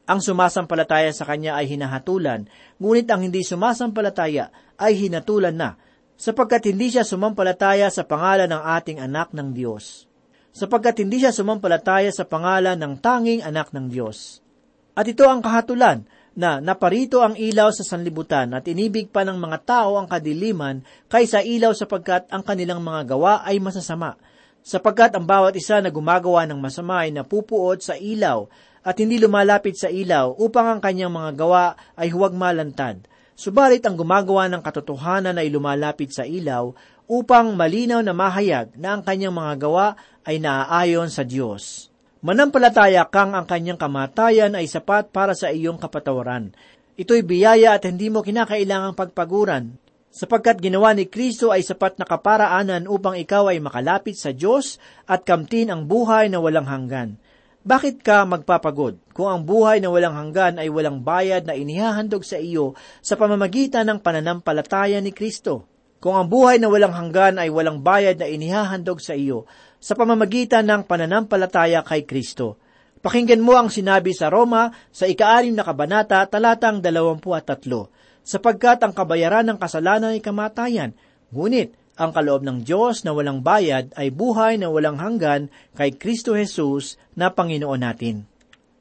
Ang 0.08 0.24
sumasampalataya 0.24 1.12
sa 1.12 1.28
kanya 1.28 1.61
ay 1.61 1.68
hinahatulan, 1.68 2.48
ngunit 2.80 3.12
ang 3.12 3.28
hindi 3.28 3.44
sumasampalataya 3.44 4.48
ay 4.80 4.96
hinatulan 4.96 5.52
na, 5.52 5.76
sapagkat 6.18 6.66
hindi 6.66 6.90
siya 6.90 7.07
sumampalataya 7.07 7.88
sa 7.88 8.02
pangalan 8.02 8.50
ng 8.50 8.62
ating 8.76 8.98
anak 8.98 9.31
ng 9.31 9.54
Diyos. 9.54 10.11
Sapagkat 10.50 10.98
hindi 10.98 11.22
siya 11.22 11.31
sumampalataya 11.31 12.11
sa 12.11 12.26
pangalan 12.26 12.74
ng 12.74 12.98
tanging 12.98 13.46
anak 13.46 13.70
ng 13.70 13.87
Diyos. 13.87 14.42
At 14.98 15.07
ito 15.07 15.22
ang 15.31 15.38
kahatulan, 15.38 16.11
na 16.38 16.62
naparito 16.62 17.18
ang 17.18 17.35
ilaw 17.35 17.74
sa 17.74 17.83
sanlibutan 17.83 18.54
at 18.54 18.62
inibig 18.70 19.11
pa 19.11 19.26
ng 19.26 19.35
mga 19.35 19.59
tao 19.66 19.98
ang 19.98 20.07
kadiliman 20.07 20.87
kaysa 21.11 21.42
ilaw 21.42 21.74
sapagkat 21.74 22.31
ang 22.31 22.46
kanilang 22.46 22.78
mga 22.78 23.11
gawa 23.11 23.42
ay 23.42 23.59
masasama. 23.59 24.14
Sapagkat 24.62 25.18
ang 25.18 25.26
bawat 25.26 25.59
isa 25.59 25.83
na 25.83 25.90
gumagawa 25.90 26.46
ng 26.46 26.62
masama 26.62 27.02
ay 27.02 27.11
napupuot 27.11 27.83
sa 27.83 27.98
ilaw 27.98 28.46
at 28.87 28.94
hindi 29.02 29.18
lumalapit 29.18 29.74
sa 29.74 29.90
ilaw 29.90 30.38
upang 30.38 30.78
ang 30.78 30.81
kanyang 30.81 31.11
mga 31.11 31.35
gawa 31.35 31.74
ay 31.98 32.14
huwag 32.14 32.38
malantad. 32.38 33.02
Subalit 33.38 33.87
ang 33.87 33.94
gumagawa 33.94 34.51
ng 34.51 34.59
katotohanan 34.59 35.38
ay 35.38 35.46
lumalapit 35.46 36.11
sa 36.11 36.27
ilaw 36.27 36.74
upang 37.07 37.55
malinaw 37.55 38.03
na 38.03 38.11
mahayag 38.11 38.74
na 38.74 38.98
ang 38.98 39.07
kanyang 39.07 39.31
mga 39.31 39.55
gawa 39.62 39.94
ay 40.27 40.42
naaayon 40.42 41.07
sa 41.07 41.22
Diyos. 41.22 41.87
Manampalataya 42.18 43.07
kang 43.07 43.38
ang 43.38 43.46
kanyang 43.46 43.79
kamatayan 43.79 44.59
ay 44.59 44.66
sapat 44.66 45.14
para 45.14 45.38
sa 45.38 45.55
iyong 45.55 45.79
kapatawaran. 45.79 46.51
Ito'y 46.98 47.22
biyaya 47.22 47.79
at 47.79 47.87
hindi 47.87 48.11
mo 48.11 48.27
kinakailangang 48.27 48.98
pagpaguran, 48.98 49.79
sapagkat 50.11 50.59
ginawa 50.59 50.90
ni 50.98 51.07
Kristo 51.07 51.55
ay 51.55 51.62
sapat 51.62 51.94
na 51.94 52.11
kaparaanan 52.11 52.90
upang 52.90 53.14
ikaw 53.14 53.55
ay 53.55 53.62
makalapit 53.62 54.18
sa 54.18 54.35
Diyos 54.35 54.83
at 55.07 55.22
kamtin 55.22 55.70
ang 55.70 55.87
buhay 55.87 56.27
na 56.27 56.42
walang 56.42 56.66
hanggan. 56.66 57.22
Bakit 57.68 58.00
ka 58.00 58.24
magpapagod 58.24 58.96
kung 59.12 59.28
ang 59.28 59.44
buhay 59.44 59.85
na 59.85 59.92
walang 59.92 60.16
hanggan 60.16 60.57
ay 60.57 60.72
walang 60.72 61.04
bayad 61.04 61.44
na 61.44 61.52
inihahandog 61.52 62.24
sa 62.24 62.40
iyo 62.40 62.72
sa 63.04 63.20
pamamagitan 63.20 63.85
ng 63.92 64.00
pananampalataya 64.00 65.04
ni 65.04 65.12
Kristo? 65.12 65.68
Kung 66.00 66.16
ang 66.16 66.33
buhay 66.33 66.57
na 66.57 66.72
walang 66.72 66.96
hanggan 66.96 67.37
ay 67.37 67.52
walang 67.52 67.85
bayad 67.85 68.16
na 68.16 68.24
inihahandog 68.24 69.04
sa 69.04 69.12
iyo 69.12 69.44
sa 69.85 69.92
pamamagitan 69.92 70.64
ng 70.64 70.88
pananampalataya 70.88 71.85
kay 71.85 72.09
Kristo. 72.09 72.57
Pakinggan 73.04 73.44
mo 73.44 73.61
ang 73.61 73.68
sinabi 73.68 74.16
sa 74.16 74.33
Roma 74.33 74.72
sa 74.88 75.04
ikaanim 75.04 75.52
na 75.52 75.61
kabanata 75.61 76.24
talatang 76.24 76.81
dalawampu 76.81 77.37
at 77.37 77.52
tatlo, 77.52 77.92
sapagkat 78.24 78.81
ang 78.81 78.96
kabayaran 78.96 79.44
ng 79.44 79.61
kasalanan 79.61 80.16
ay 80.16 80.24
kamatayan, 80.24 80.96
ngunit 81.37 81.76
ang 81.98 82.14
kaloob 82.14 82.46
ng 82.46 82.62
Diyos 82.62 83.02
na 83.02 83.11
walang 83.11 83.42
bayad 83.42 83.90
ay 83.98 84.14
buhay 84.14 84.54
na 84.54 84.70
walang 84.70 85.02
hanggan 85.02 85.50
kay 85.74 85.98
Kristo 85.98 86.38
Jesus 86.38 86.94
na 87.18 87.34
Panginoon 87.34 87.82
natin. 87.82 88.22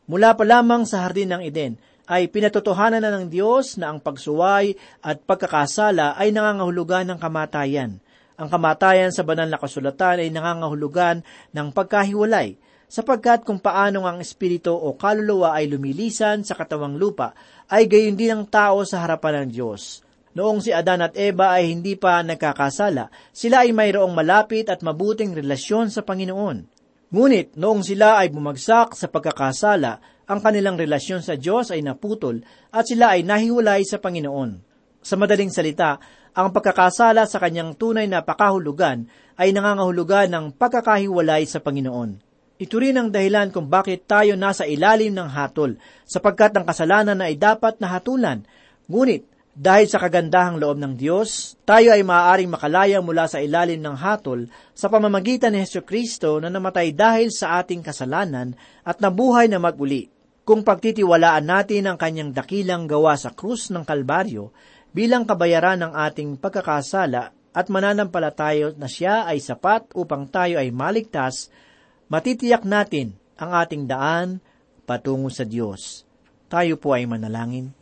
Mula 0.05 0.37
pa 0.37 0.45
lamang 0.45 0.85
sa 0.85 1.03
Hardin 1.03 1.33
ng 1.33 1.41
Eden, 1.43 1.75
ay 2.07 2.31
pinatotohanan 2.31 3.03
na 3.03 3.11
ng 3.11 3.27
Diyos 3.27 3.75
na 3.75 3.91
ang 3.91 3.99
pagsuway 3.99 4.79
at 5.03 5.19
pagkakasala 5.27 6.15
ay 6.15 6.31
nangangahulugan 6.31 7.03
ng 7.11 7.19
kamatayan. 7.19 7.99
Ang 8.39 8.47
kamatayan 8.47 9.11
sa 9.11 9.27
banal 9.27 9.51
na 9.51 9.59
kasulatan 9.59 10.23
ay 10.23 10.31
nangangahulugan 10.31 11.27
ng 11.51 11.67
pagkahiwalay, 11.75 12.55
sapagkat 12.87 13.43
kung 13.43 13.59
paanong 13.59 14.07
ang 14.07 14.17
espiritu 14.23 14.71
o 14.71 14.95
kaluluwa 14.95 15.59
ay 15.59 15.67
lumilisan 15.67 16.47
sa 16.47 16.55
katawang 16.55 16.95
lupa, 16.95 17.35
ay 17.67 17.83
gayon 17.91 18.15
din 18.15 18.31
ang 18.31 18.43
tao 18.47 18.87
sa 18.87 19.03
harapan 19.03 19.43
ng 19.43 19.49
Diyos. 19.51 20.06
Noong 20.37 20.61
si 20.61 20.69
Adan 20.69 21.01
at 21.01 21.17
Eva 21.17 21.57
ay 21.57 21.73
hindi 21.73 21.97
pa 21.97 22.21
nagkakasala, 22.21 23.09
sila 23.33 23.65
ay 23.65 23.73
mayroong 23.73 24.13
malapit 24.13 24.69
at 24.69 24.85
mabuting 24.85 25.33
relasyon 25.33 25.89
sa 25.89 26.05
Panginoon. 26.05 26.61
Ngunit 27.09 27.57
noong 27.57 27.81
sila 27.81 28.21
ay 28.21 28.29
bumagsak 28.29 28.93
sa 28.93 29.09
pagkakasala, 29.09 29.97
ang 30.29 30.37
kanilang 30.37 30.77
relasyon 30.77 31.25
sa 31.25 31.33
Diyos 31.41 31.73
ay 31.73 31.81
naputol 31.81 32.45
at 32.69 32.85
sila 32.85 33.17
ay 33.17 33.25
nahiwalay 33.25 33.81
sa 33.81 33.97
Panginoon. 33.97 34.61
Sa 35.01 35.17
madaling 35.17 35.49
salita, 35.49 35.97
ang 36.37 36.53
pagkakasala 36.53 37.25
sa 37.25 37.41
kanyang 37.41 37.73
tunay 37.73 38.05
na 38.05 38.21
pakahulugan 38.21 39.09
ay 39.41 39.49
nangangahulugan 39.57 40.29
ng 40.29 40.45
pagkakahiwalay 40.53 41.49
sa 41.49 41.65
Panginoon. 41.65 42.21
Ito 42.61 42.77
rin 42.77 42.93
ang 42.93 43.09
dahilan 43.09 43.49
kung 43.49 43.73
bakit 43.73 44.05
tayo 44.05 44.37
nasa 44.37 44.69
ilalim 44.69 45.17
ng 45.17 45.33
hatol, 45.33 45.81
sapagkat 46.05 46.53
ang 46.53 46.65
kasalanan 46.69 47.25
ay 47.25 47.41
dapat 47.41 47.81
na 47.81 47.89
hatulan. 47.89 48.45
Ngunit, 48.85 49.36
Dahil 49.57 49.89
sa 49.89 49.97
kagandahang 49.97 50.61
loob 50.61 50.77
ng 50.77 50.93
Diyos, 50.93 51.57
tayo 51.65 51.89
ay 51.89 52.05
maaaring 52.05 52.53
makalayang 52.53 53.01
mula 53.01 53.25
sa 53.25 53.41
ilalim 53.41 53.81
ng 53.81 53.97
hatol 53.97 54.45
sa 54.77 54.85
pamamagitan 54.85 55.49
ni 55.49 55.65
Heso 55.65 55.81
Kristo 55.81 56.37
na 56.37 56.53
namatay 56.53 56.93
dahil 56.93 57.33
sa 57.33 57.57
ating 57.57 57.81
kasalanan 57.81 58.53
at 58.85 59.01
nabuhay 59.01 59.49
na 59.49 59.57
maguli. 59.57 60.13
Kung 60.45 60.61
pagtitiwalaan 60.61 61.49
natin 61.49 61.89
ang 61.89 61.97
kanyang 61.97 62.37
dakilang 62.37 62.85
gawa 62.85 63.17
sa 63.17 63.33
krus 63.33 63.73
ng 63.73 63.81
Kalbaryo 63.81 64.53
bilang 64.93 65.25
kabayaran 65.25 65.81
ng 65.81 65.93
ating 66.05 66.37
pagkakasala 66.37 67.33
at 67.49 67.65
mananampalatayo 67.73 68.77
na 68.77 68.85
siya 68.85 69.25
ay 69.25 69.41
sapat 69.41 69.89
upang 69.97 70.29
tayo 70.29 70.61
ay 70.61 70.69
maligtas, 70.69 71.49
matitiyak 72.13 72.61
natin 72.61 73.17
ang 73.41 73.57
ating 73.57 73.89
daan 73.89 74.37
patungo 74.85 75.33
sa 75.33 75.49
Diyos. 75.49 76.05
Tayo 76.45 76.77
po 76.77 76.93
ay 76.93 77.09
manalangin. 77.09 77.73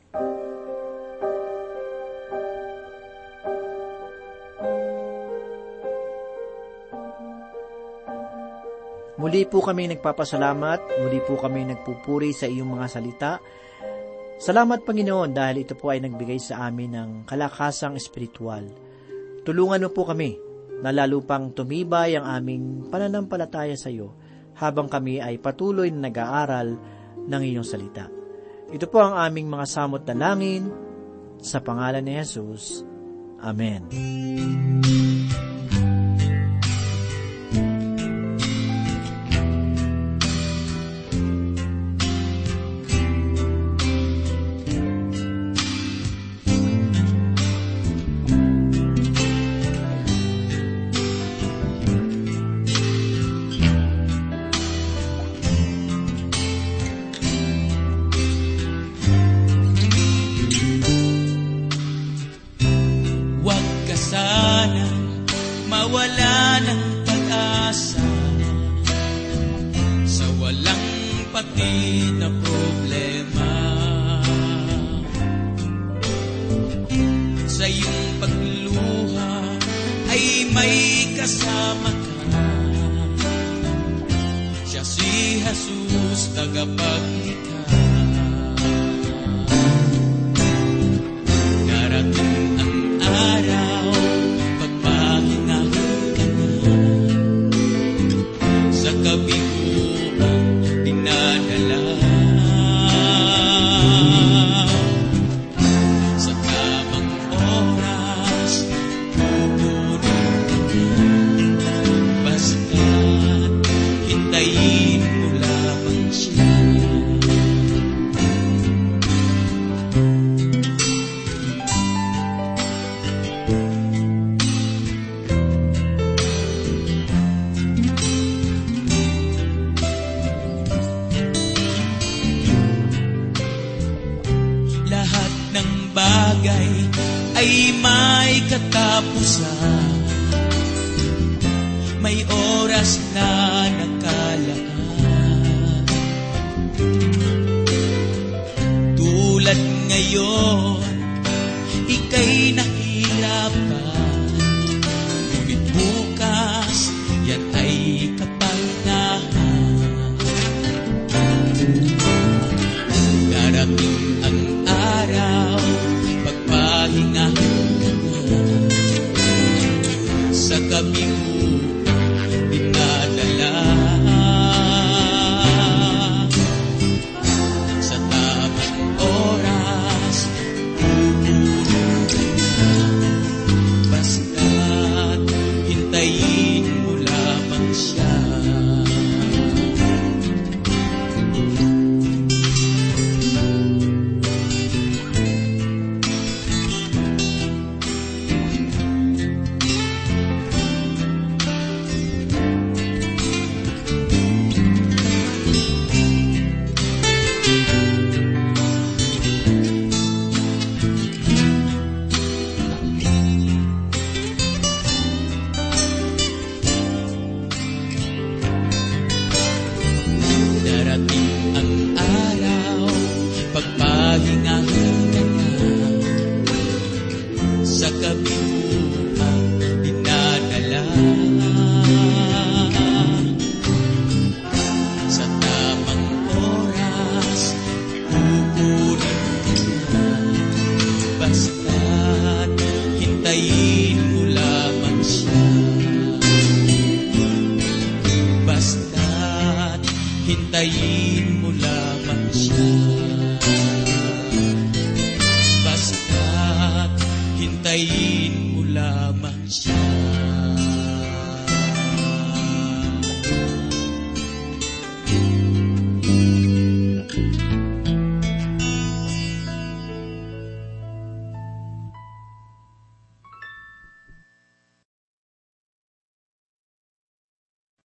Muli 9.26 9.42
po 9.50 9.58
kami 9.58 9.90
nagpapasalamat, 9.90 11.02
muli 11.02 11.18
po 11.26 11.34
kami 11.34 11.66
nagpupuri 11.66 12.30
sa 12.30 12.46
iyong 12.46 12.78
mga 12.78 12.86
salita. 12.86 13.42
Salamat 14.38 14.86
Panginoon 14.86 15.34
dahil 15.34 15.66
ito 15.66 15.74
po 15.74 15.90
ay 15.90 15.98
nagbigay 15.98 16.38
sa 16.38 16.70
amin 16.70 16.94
ng 16.94 17.10
kalakasang 17.26 17.98
espiritual. 17.98 18.70
Tulungan 19.42 19.82
mo 19.82 19.90
po 19.90 20.06
kami 20.06 20.38
na 20.78 20.94
lalo 20.94 21.26
pang 21.26 21.50
tumibay 21.58 22.14
ang 22.14 22.30
aming 22.38 22.86
pananampalataya 22.94 23.74
sa 23.74 23.90
iyo 23.90 24.14
habang 24.62 24.86
kami 24.86 25.18
ay 25.18 25.42
patuloy 25.42 25.90
na 25.90 26.06
nag-aaral 26.06 26.78
ng 27.26 27.42
iyong 27.50 27.66
salita. 27.66 28.06
Ito 28.70 28.86
po 28.86 29.02
ang 29.02 29.18
aming 29.18 29.50
mga 29.50 29.66
samot 29.66 30.06
na 30.06 30.14
langin 30.22 30.70
sa 31.42 31.66
pangalan 31.66 32.06
ni 32.06 32.14
Jesus. 32.22 32.86
Amen. 33.42 33.90